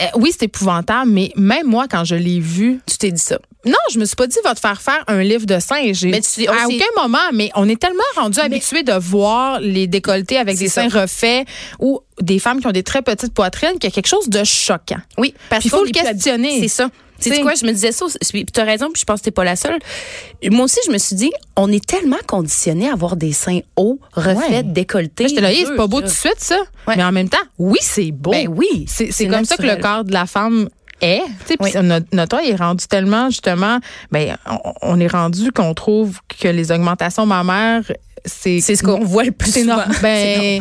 euh, 0.00 0.04
oui, 0.16 0.30
c'est 0.30 0.44
épouvantable, 0.44 1.10
mais 1.10 1.32
même 1.36 1.66
moi, 1.66 1.86
quand 1.90 2.04
je 2.04 2.14
l'ai 2.16 2.38
vu, 2.40 2.80
Tu 2.86 2.98
t'es 2.98 3.10
dit 3.10 3.22
ça? 3.22 3.38
non, 3.64 3.72
je 3.92 3.98
me 3.98 4.04
suis 4.04 4.14
pas 4.14 4.28
dit, 4.28 4.36
va 4.44 4.54
te 4.54 4.60
faire 4.60 4.80
faire 4.80 5.02
un 5.08 5.22
livre 5.24 5.44
de 5.46 5.58
seins. 5.58 5.90
Mais 6.04 6.20
tu- 6.20 6.46
à 6.46 6.66
aucun 6.66 7.02
moment, 7.02 7.18
mais 7.32 7.50
on 7.56 7.68
est 7.68 7.80
tellement 7.80 7.98
rendu 8.14 8.38
habitué 8.38 8.84
de 8.84 8.92
voir 8.92 9.58
les 9.60 9.88
décolletés 9.88 10.36
avec 10.38 10.56
des 10.56 10.68
seins 10.68 10.88
ça. 10.88 11.00
refaits 11.00 11.48
ou 11.80 11.98
des 12.20 12.38
femmes 12.38 12.60
qui 12.60 12.66
ont 12.68 12.72
des 12.72 12.84
très 12.84 13.02
petites 13.02 13.34
poitrines 13.34 13.72
qu'il 13.80 13.84
y 13.84 13.86
a 13.88 13.90
quelque 13.90 14.06
chose 14.06 14.28
de 14.28 14.44
choquant. 14.44 15.00
Oui, 15.18 15.34
parce 15.50 15.60
Puis 15.64 15.68
il 15.68 15.76
faut 15.76 15.84
le 15.84 15.90
questionner. 15.90 16.60
C'est 16.60 16.68
ça. 16.68 16.90
C'est 17.18 17.40
quoi, 17.40 17.54
je 17.54 17.64
me 17.66 17.72
disais 17.72 17.92
ça, 17.92 18.06
puis 18.30 18.44
tu 18.46 18.60
as 18.60 18.64
raison, 18.64 18.90
puis 18.92 19.00
je 19.00 19.04
pense 19.04 19.20
que 19.20 19.24
t'es 19.24 19.30
pas 19.30 19.44
la 19.44 19.56
seule. 19.56 19.78
Moi 20.50 20.64
aussi, 20.64 20.78
je 20.86 20.92
me 20.92 20.98
suis 20.98 21.16
dit, 21.16 21.30
on 21.56 21.70
est 21.72 21.84
tellement 21.84 22.18
conditionné 22.26 22.88
à 22.88 22.92
avoir 22.92 23.16
des 23.16 23.32
seins 23.32 23.60
hauts, 23.76 23.98
refaits, 24.12 24.36
Ouais. 24.50 24.62
décolletés. 24.62 25.28
J'étais 25.28 25.40
là, 25.40 25.50
c'est 25.52 25.76
pas 25.76 25.86
beau 25.86 26.00
tout 26.00 26.06
de 26.06 26.10
suite, 26.12 26.38
ça. 26.38 26.58
Ouais. 26.86 26.94
Mais 26.96 27.04
en 27.04 27.12
même 27.12 27.28
temps, 27.28 27.38
oui, 27.58 27.78
c'est 27.80 28.10
beau. 28.12 28.30
Ben 28.32 28.48
oui, 28.48 28.86
C'est, 28.88 29.26
comme 29.28 29.44
ça 29.44 29.56
que 29.56 29.62
le 29.62 29.76
corps 29.76 30.04
de 30.04 30.12
la 30.12 30.26
femme 30.26 30.68
est. 31.00 31.22
Tu 31.48 31.56
Oui. 31.60 31.70
notre, 31.82 32.06
notre 32.12 32.36
est 32.44 32.54
rendu 32.56 32.86
tellement, 32.86 33.30
justement, 33.30 33.78
ben, 34.10 34.36
on, 34.48 34.72
on 34.82 35.00
est 35.00 35.06
rendu 35.08 35.52
qu'on 35.52 35.74
trouve 35.74 36.18
que 36.40 36.48
les 36.48 36.70
augmentations 36.72 37.26
mammaires, 37.26 37.82
c'est. 38.24 38.60
C'est 38.60 38.76
ce 38.76 38.82
qu'on 38.82 39.04
voit 39.04 39.24
le 39.24 39.32
plus 39.32 39.50
C'est 39.50 39.62
souvent. 39.62 39.82
Ben, 40.02 40.60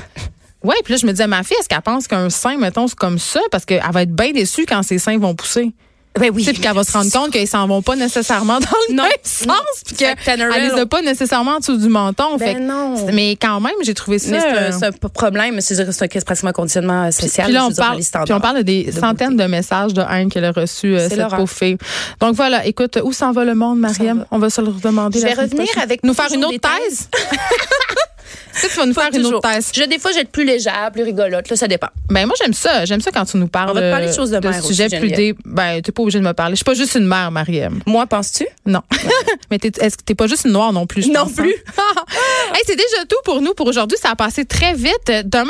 ouais, 0.64 0.76
puis 0.84 0.94
là, 0.94 0.98
je 1.02 1.06
me 1.06 1.12
disais, 1.12 1.28
ma 1.28 1.44
fille, 1.44 1.58
est-ce 1.60 1.70
qu'elle 1.70 1.82
pense 1.82 2.08
qu'un 2.08 2.30
sein, 2.30 2.58
mettons, 2.58 2.88
c'est 2.88 2.98
comme 2.98 3.20
ça? 3.20 3.40
Parce 3.52 3.66
qu'elle 3.66 3.82
va 3.92 4.02
être 4.04 4.14
bien 4.16 4.32
déçue 4.32 4.66
quand 4.66 4.84
ses 4.84 5.00
seins 5.00 5.18
vont 5.18 5.36
pousser? 5.36 5.74
Ben 6.20 6.32
oui. 6.34 6.44
Puis 6.46 6.54
qu'elle 6.60 6.74
va 6.74 6.84
se 6.84 6.92
rendre 6.94 7.12
compte 7.12 7.32
qu'ils 7.32 7.48
s'en 7.48 7.68
vont 7.68 7.82
pas 7.82 7.96
nécessairement 7.96 8.60
dans 8.60 8.68
le 8.90 8.96
Non. 8.96 9.04
même 9.04 9.12
sens, 9.24 9.56
puis 9.86 9.96
qu'elle 9.96 10.16
les 10.40 10.80
a 10.80 10.86
pas 10.86 11.02
nécessairement 11.02 11.56
en 11.56 11.60
dessous 11.60 11.78
du 11.78 11.90
menton. 11.90 12.38
Ben 12.38 12.56
Fait 12.56 12.60
non. 12.62 13.06
Mais 13.14 13.32
quand 13.36 13.60
même, 13.60 13.74
j'ai 13.84 13.94
trouvé 13.94 14.20
ça. 14.20 14.40
C'est 14.40 14.86
un, 14.86 14.90
euh, 14.90 15.10
problème, 15.14 15.60
c'est 15.62 15.76
c'est 15.76 15.82
un- 15.88 15.92
c'est 15.92 16.26
pratiquement 16.26 16.50
un 16.52 16.54
conditionnement 16.54 17.04
euh, 17.06 17.12
social. 17.12 17.46
puis 17.48 17.54
là, 17.54 17.66
on 17.66 17.72
parle, 17.74 18.00
puis 18.24 18.34
on 18.34 18.40
parle 18.40 18.58
de 18.58 18.62
des 18.62 18.84
de 18.86 18.92
centaines 18.92 19.32
beauté. 19.36 19.44
de 19.44 19.50
messages 19.50 19.94
de 19.94 20.02
haine 20.02 20.30
qu'elle 20.30 20.46
a 20.46 20.52
reçus, 20.52 20.96
euh, 20.98 21.10
cette 21.10 21.28
pauvre 21.30 21.48
fille. 21.50 21.78
Donc 22.22 22.36
voilà, 22.36 22.66
écoute, 22.66 22.98
où 23.04 23.12
s'en 23.14 23.32
va 23.32 23.44
le 23.44 23.56
monde, 23.56 23.80
Mariam? 23.80 24.26
On 24.32 24.40
va 24.40 24.50
se 24.50 24.62
le 24.62 24.70
redemander. 24.70 25.20
Je 25.20 25.26
vais 25.26 25.34
revenir 25.34 25.68
avec 25.82 26.04
Nous 26.04 26.14
faire 26.14 26.32
une 26.34 26.46
autre 26.46 26.52
des 26.54 26.60
thèse? 28.54 28.72
Tu 28.72 28.78
vas 28.78 28.86
nous 28.86 28.94
faire 28.94 29.10
une 29.14 29.26
autre 29.26 29.42
thèse. 29.42 29.72
Je, 29.76 29.84
des 29.84 30.00
fois, 30.00 30.12
être 30.12 30.30
plus 30.30 30.46
légère, 30.46 30.90
plus 30.94 31.04
rigolote. 31.04 31.50
Là, 31.50 31.56
ça 31.56 31.68
dépend. 31.68 31.88
Ben, 32.10 32.26
moi, 32.26 32.36
j'aime 32.42 32.54
ça. 32.54 32.86
J'aime 32.86 33.02
ça 33.02 33.12
quand 33.12 33.26
tu 33.26 33.38
nous 33.38 33.48
parles. 33.48 33.72
On 33.72 33.74
va 33.74 33.82
te 33.82 33.92
parler 33.92 34.08
de 34.08 34.14
choses 34.14 34.32
de 34.32 34.40
mère 34.40 34.64
sujets 34.64 34.86
aussi, 34.86 34.98
plus 34.98 35.12
dé... 35.12 35.36
Ben, 35.46 35.82
t'es 35.82 35.92
pas 35.92 36.02
obligé 36.02 36.20
de 36.20 36.24
me 36.24 36.34
parler. 36.34 36.54
Je 36.54 36.58
suis 36.58 36.66
pas 36.66 36.74
juste 36.74 36.96
une 36.96 37.08
mère, 37.08 37.32
Mariem. 37.32 37.82
Moi, 37.86 38.06
penses-tu? 38.06 38.48
Non. 38.66 38.82
Mais 39.52 39.60
t'es, 39.60 39.72
est-ce 39.80 39.98
que 39.98 40.04
t'es 40.04 40.16
pas 40.16 40.28
juste 40.28 40.46
une 40.46 40.52
noire 40.52 40.72
non 40.74 40.86
plus? 40.86 41.04
je 41.04 41.10
Non 41.10 41.28
plus. 41.28 41.56
hein? 41.78 42.04
hey, 42.54 42.62
c'est 42.66 42.76
déjà 42.76 43.06
tout 43.08 43.18
pour 43.24 43.42
nous 43.42 43.54
pour 43.54 43.68
aujourd'hui. 43.68 43.98
Ça 44.02 44.12
a 44.12 44.16
passé 44.16 44.46
très 44.46 44.74
vite. 44.74 45.12
Demain, 45.26 45.50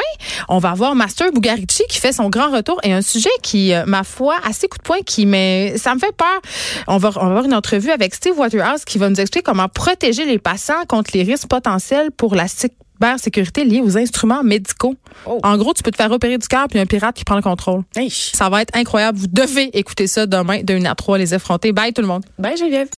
on 0.50 0.60
va 0.60 0.74
voir 0.74 0.96
Master 0.96 1.32
Bugarici 1.32 1.84
qui 1.89 2.00
fait 2.00 2.13
son 2.13 2.29
grand 2.29 2.51
retour 2.51 2.79
et 2.84 2.94
un 2.94 3.01
sujet 3.01 3.29
qui, 3.41 3.74
euh, 3.74 3.84
ma 3.86 4.03
foi, 4.03 4.36
assez 4.48 4.67
coup 4.67 4.77
de 4.77 4.84
poing 4.84 5.00
qui 5.05 5.25
mais 5.25 5.77
ça 5.77 5.94
me 5.94 6.00
fait 6.00 6.15
peur. 6.15 6.41
On 6.88 6.98
va, 6.98 7.10
on 7.15 7.25
va 7.25 7.25
avoir 7.25 7.46
une 7.46 7.53
entrevue 7.53 7.91
avec 7.91 8.13
Steve 8.13 8.38
Waterhouse 8.38 8.86
qui 8.86 8.98
va 8.98 9.10
nous 9.10 9.20
expliquer 9.20 9.44
comment 9.44 9.67
protéger 9.67 10.25
les 10.25 10.39
patients 10.39 10.86
contre 10.88 11.12
les 11.13 11.24
risques 11.24 11.48
potentiels 11.48 12.12
pour 12.12 12.36
la 12.36 12.48
cybersécurité 12.96 13.66
liée 13.66 13.82
aux 13.82 13.98
instruments 13.98 14.44
médicaux. 14.44 14.96
Oh. 15.25 15.40
En 15.44 15.58
gros, 15.58 15.74
tu 15.74 15.84
peux 15.84 15.92
te 15.92 15.98
faire 15.98 16.12
opérer 16.12 16.38
du 16.38 16.48
cœur 16.48 16.68
puis 16.70 16.80
un 16.80 16.86
pirate 16.86 17.16
qui 17.16 17.24
prend 17.24 17.36
le 17.36 17.42
contrôle. 17.42 17.84
Ça 18.10 18.50
va 18.50 18.62
être 18.62 18.75
incroyable. 18.75 19.18
Vous 19.18 19.28
devez 19.28 19.78
écouter 19.78 20.08
ça 20.08 20.25
demain 20.25 20.62
de 20.64 20.74
1 20.74 20.86
à 20.86 20.96
3, 20.96 21.18
les 21.18 21.34
effrontés. 21.34 21.72
Bye 21.72 21.94
tout 21.94 22.02
le 22.02 22.08
monde. 22.08 22.24
Bye, 22.40 22.58
Geneviève. 22.58 22.90